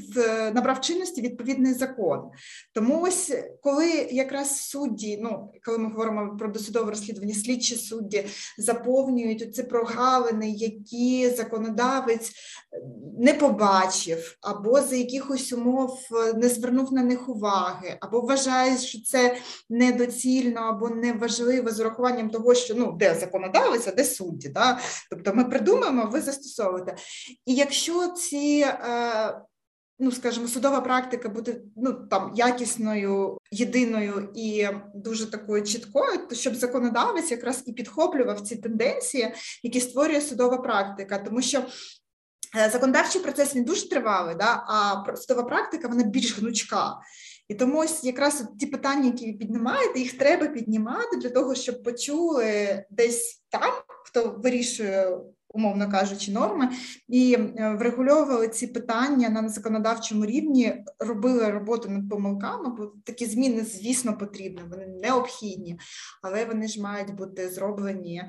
набрав 0.55 0.81
чинності 0.81 1.23
відповідний 1.23 1.75
закон. 1.75 2.31
Тому 2.73 3.03
ось 3.03 3.33
коли 3.63 3.89
якраз 4.11 4.61
судді, 4.61 5.19
ну 5.23 5.53
коли 5.65 5.79
ми 5.79 5.89
говоримо 5.89 6.37
про 6.37 6.49
досудове 6.49 6.91
розслідування, 6.91 7.35
слідчі 7.35 7.77
судді 7.77 8.27
заповнюють 8.59 9.55
ці 9.55 9.63
прогалини, 9.63 10.51
які 10.51 11.31
законодавець 11.31 12.33
не 13.19 13.35
побачив, 13.35 14.37
або 14.41 14.81
за 14.81 14.97
якихось 15.23 15.53
умов 15.53 16.01
не 16.35 16.49
звернув 16.49 16.93
на 16.93 17.03
них 17.03 17.29
уваги, 17.29 17.97
або 18.01 18.21
вважає, 18.21 18.79
що 18.79 19.03
це 19.03 19.37
недоцільно 19.71 20.61
або 20.61 20.89
неважливо 20.89 21.43
важливо 21.43 21.71
з 21.71 21.81
урахуванням 21.81 22.31
того, 22.31 22.55
що 22.55 22.75
ну 22.75 22.93
де 22.93 23.15
законодавець, 23.15 23.89
а 23.89 23.93
де 23.93 24.05
судді. 24.05 24.49
Да? 24.49 24.79
Тобто 25.11 25.35
ми 25.35 25.45
придумаємо, 25.45 26.09
ви 26.13 26.21
застосовуєте. 26.21 26.97
І 27.47 27.55
якщо 27.55 28.09
ці. 28.09 28.67
Е, 28.67 29.43
Ну, 29.99 30.13
скажімо, 30.13 30.49
судова 30.49 30.81
практика 30.81 31.29
буде 31.29 31.61
ну 31.77 31.93
там 31.93 32.33
якісною, 32.35 33.39
єдиною 33.51 34.33
і 34.35 34.69
дуже 34.95 35.31
такою 35.31 35.63
чіткою, 35.63 36.27
то 36.29 36.35
щоб 36.35 36.55
законодавець 36.55 37.31
якраз 37.31 37.63
і 37.67 37.73
підхоплював 37.73 38.41
ці 38.41 38.57
тенденції, 38.57 39.35
які 39.63 39.81
створює 39.81 40.21
судова 40.21 40.59
практика, 40.59 41.19
тому 41.19 41.43
що 41.43 41.59
е, 41.59 41.65
законодавчий 42.55 43.23
процес 43.23 43.57
він 43.57 43.65
дуже 43.65 43.89
тривалий, 43.89 44.35
да, 44.35 44.65
а 44.67 45.05
судова 45.17 45.43
практика 45.43 45.89
вона 45.89 46.05
більш 46.05 46.39
гнучка. 46.39 46.95
І 47.49 47.55
тому 47.55 47.79
ось 47.79 48.05
якраз 48.05 48.45
ті 48.61 48.67
питання, 48.67 49.07
які 49.07 49.27
ви 49.27 49.39
піднімаєте, 49.39 49.99
їх 50.01 50.19
треба 50.19 50.47
піднімати 50.47 51.17
для 51.17 51.31
того, 51.31 51.55
щоб 51.55 51.83
почули 51.83 52.85
десь 52.91 53.43
там, 53.49 53.73
хто 54.05 54.41
вирішує. 54.45 55.19
Умовно 55.55 55.91
кажучи, 55.91 56.33
норми 56.33 56.69
і 57.09 57.35
е, 57.35 57.77
врегульовували 57.79 58.49
ці 58.49 58.67
питання 58.67 59.29
на 59.29 59.49
законодавчому 59.49 60.27
рівні, 60.27 60.85
робили 60.99 61.51
роботу 61.51 61.91
над 61.91 62.09
помилками, 62.11 62.75
бо 62.79 62.93
такі 63.05 63.27
зміни, 63.27 63.65
звісно, 63.65 64.19
потрібні, 64.19 64.63
вони 64.71 64.87
необхідні, 64.87 65.81
але 66.23 66.45
вони 66.45 66.69
ж 66.69 66.83
мають 66.83 67.15
бути 67.15 67.51
зроблені 67.51 68.23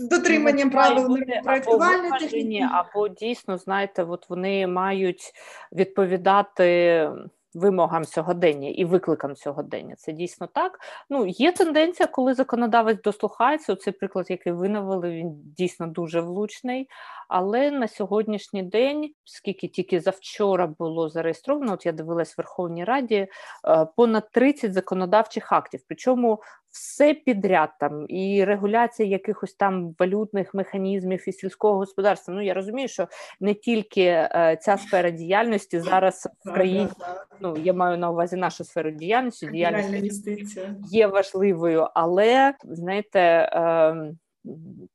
з 0.00 0.08
дотриманням 0.08 0.70
правил 0.70 1.18
проєктувальної 1.44 2.10
техніки. 2.20 2.68
Або 2.72 3.08
дійсно, 3.08 3.58
знаєте, 3.58 4.04
от 4.04 4.30
вони 4.30 4.66
мають 4.66 5.32
відповідати 5.72 7.08
вимогам 7.54 8.04
сьогодення 8.04 8.68
і 8.68 8.84
викликам 8.84 9.36
сьогодення. 9.36 9.94
Це 9.96 10.12
дійсно 10.12 10.46
так. 10.46 10.78
Ну 11.10 11.26
є 11.26 11.52
тенденція, 11.52 12.06
коли 12.06 12.34
законодавець 12.34 13.02
дослухається. 13.02 13.76
Цей 13.76 13.92
приклад, 13.92 14.26
який 14.30 14.52
ви 14.52 14.68
навели, 14.68 15.10
він 15.10 15.30
дійсно 15.56 15.86
дуже 15.86 16.20
влучний. 16.20 16.88
Але 17.28 17.70
на 17.70 17.88
сьогоднішній 17.88 18.62
день, 18.62 19.10
скільки 19.24 19.68
тільки 19.68 20.00
завчора 20.00 20.66
було 20.66 21.08
зареєстровано, 21.08 21.72
от 21.72 21.86
я 21.86 21.92
дивилась 21.92 22.32
в 22.32 22.34
Верховній 22.38 22.84
Раді 22.84 23.16
е, 23.16 23.86
понад 23.96 24.30
30 24.30 24.72
законодавчих 24.72 25.52
актів. 25.52 25.80
Причому 25.88 26.42
все 26.70 27.14
підряд 27.14 27.70
там 27.80 28.06
і 28.08 28.44
регуляція 28.44 29.08
якихось 29.08 29.54
там 29.54 29.94
валютних 29.98 30.54
механізмів 30.54 31.28
і 31.28 31.32
сільського 31.32 31.76
господарства. 31.76 32.34
Ну 32.34 32.42
я 32.42 32.54
розумію, 32.54 32.88
що 32.88 33.08
не 33.40 33.54
тільки 33.54 34.02
е, 34.02 34.58
ця 34.62 34.76
сфера 34.76 35.10
діяльності 35.10 35.80
зараз 35.80 36.28
в 36.44 36.52
країні. 36.52 36.88
Ну 37.40 37.56
я 37.56 37.72
маю 37.72 37.98
на 37.98 38.10
увазі 38.10 38.36
нашу 38.36 38.64
сферу 38.64 38.90
діяльності. 38.90 39.46
Діяльність 39.46 40.30
є 40.90 41.06
важливою, 41.06 41.88
але 41.94 42.54
знаєте. 42.64 43.20
Е, 43.20 44.12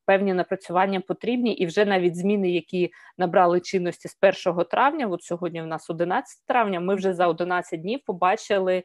певні 0.05 0.33
напрацювання 0.33 0.99
потрібні, 0.99 1.53
і 1.53 1.65
вже 1.65 1.85
навіть 1.85 2.15
зміни, 2.17 2.51
які 2.51 2.91
набрали 3.17 3.59
чинності 3.59 4.07
з 4.07 4.17
1 4.47 4.65
травня. 4.65 5.07
От 5.07 5.23
сьогодні 5.23 5.61
в 5.61 5.67
нас 5.67 5.89
11 5.89 6.45
травня. 6.47 6.79
Ми 6.79 6.95
вже 6.95 7.13
за 7.13 7.27
11 7.27 7.81
днів 7.81 7.99
побачили 8.05 8.83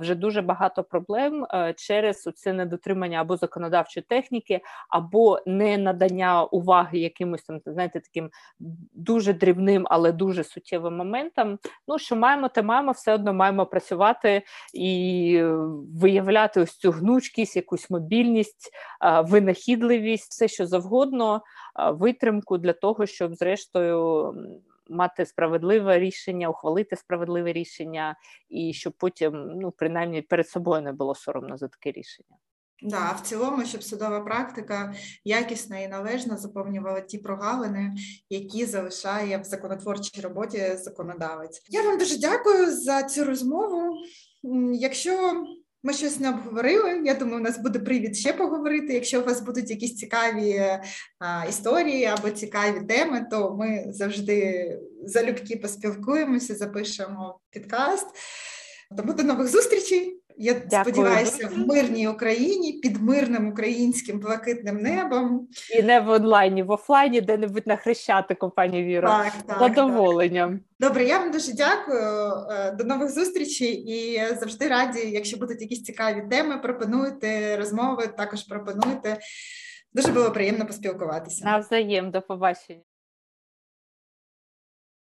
вже 0.00 0.14
дуже 0.14 0.42
багато 0.42 0.84
проблем 0.84 1.46
через 1.76 2.28
це 2.34 2.52
недотримання 2.52 3.20
або 3.20 3.36
законодавчої 3.36 4.04
техніки, 4.08 4.60
або 4.88 5.40
не 5.46 5.78
надання 5.78 6.44
уваги 6.44 6.98
якимось 6.98 7.42
там 7.42 7.60
знаєте, 7.66 8.00
таким 8.00 8.30
дуже 8.92 9.32
дрібним, 9.32 9.86
але 9.90 10.12
дуже 10.12 10.44
суттєвим 10.44 10.96
моментам. 10.96 11.58
Ну 11.88 11.98
що 11.98 12.16
маємо, 12.16 12.48
те 12.48 12.62
маємо, 12.62 12.92
все 12.92 13.14
одно 13.14 13.34
маємо 13.34 13.66
працювати 13.66 14.42
і 14.74 15.42
виявляти 15.94 16.60
ось 16.60 16.76
цю 16.76 16.90
гнучкість, 16.90 17.56
якусь 17.56 17.90
мобільність, 17.90 18.70
винахідливість 19.24 19.95
все, 19.98 20.48
що 20.48 20.66
завгодно, 20.66 21.42
витримку 21.92 22.58
для 22.58 22.72
того, 22.72 23.06
щоб 23.06 23.34
зрештою. 23.34 24.34
Мати 24.88 25.26
справедливе 25.26 25.98
рішення, 25.98 26.48
ухвалити 26.48 26.96
справедливе 26.96 27.52
рішення, 27.52 28.16
і 28.48 28.72
щоб 28.72 28.92
потім, 28.92 29.32
ну 29.60 29.70
принаймні, 29.70 30.22
перед 30.22 30.48
собою 30.48 30.82
не 30.82 30.92
було 30.92 31.14
соромно 31.14 31.56
за 31.56 31.68
таке 31.68 31.92
рішення. 31.92 32.36
Да, 32.82 33.12
в 33.12 33.20
цілому, 33.20 33.64
щоб 33.64 33.82
судова 33.82 34.20
практика 34.20 34.94
якісна 35.24 35.78
і 35.78 35.88
належно 35.88 36.36
заповнювала 36.36 37.00
ті 37.00 37.18
прогалини, 37.18 37.94
які 38.30 38.66
залишає 38.66 39.38
в 39.38 39.44
законотворчій 39.44 40.20
роботі 40.20 40.76
законодавець. 40.76 41.62
Я 41.68 41.82
вам 41.82 41.98
дуже 41.98 42.18
дякую 42.18 42.72
за 42.76 43.02
цю 43.02 43.24
розмову. 43.24 43.96
Якщо 44.72 45.44
ми 45.86 45.92
щось 45.92 46.20
не 46.20 46.30
обговорили. 46.30 47.02
Я 47.04 47.14
думаю, 47.14 47.38
у 47.38 47.42
нас 47.42 47.58
буде 47.58 47.78
привід 47.78 48.16
ще 48.16 48.32
поговорити. 48.32 48.94
Якщо 48.94 49.20
у 49.20 49.24
вас 49.24 49.40
будуть 49.40 49.70
якісь 49.70 49.96
цікаві 49.96 50.62
а, 51.18 51.44
історії 51.48 52.04
або 52.04 52.30
цікаві 52.30 52.86
теми, 52.86 53.26
то 53.30 53.56
ми 53.58 53.84
завжди 53.88 54.70
залюбки 55.04 55.56
поспілкуємося, 55.56 56.54
запишемо 56.54 57.40
підкаст. 57.50 58.06
Тому 58.96 59.12
до 59.12 59.22
нових 59.22 59.48
зустрічей. 59.48 60.20
Я 60.38 60.54
Дякую. 60.54 60.94
сподіваюся, 60.94 61.48
в 61.48 61.58
мирній 61.58 62.08
Україні 62.08 62.72
під 62.72 63.02
мирним 63.02 63.48
українським 63.48 64.18
блакитним 64.18 64.76
небом 64.76 65.48
і 65.78 65.82
не 65.82 66.00
в 66.00 66.08
онлайні, 66.08 66.62
в 66.62 66.70
офлайні, 66.70 67.20
де-небудь 67.20 67.66
на 67.66 67.76
хрещати 67.76 68.36
пані 68.56 68.84
Віра. 68.84 69.08
Так, 69.08 69.32
так, 69.46 69.58
задоволенням. 69.58 70.50
Так. 70.50 70.60
Добре, 70.80 71.04
я 71.04 71.18
вам 71.18 71.30
дуже 71.30 71.52
дякую. 71.52 72.32
Е, 72.50 72.72
до 72.72 72.84
нових 72.84 73.10
зустрічей 73.10 73.72
і 73.72 74.20
завжди 74.34 74.68
раді, 74.68 74.98
якщо 74.98 75.36
будуть 75.36 75.60
якісь 75.60 75.82
цікаві 75.82 76.22
теми, 76.30 76.58
пропонуйте 76.58 77.56
розмови. 77.56 78.06
Також 78.06 78.42
пропонуйте. 78.42 79.18
Дуже 79.92 80.12
було 80.12 80.30
приємно 80.30 80.66
поспілкуватися. 80.66 81.44
Навзаєм, 81.44 82.10
до 82.10 82.22
побачення. 82.22 82.80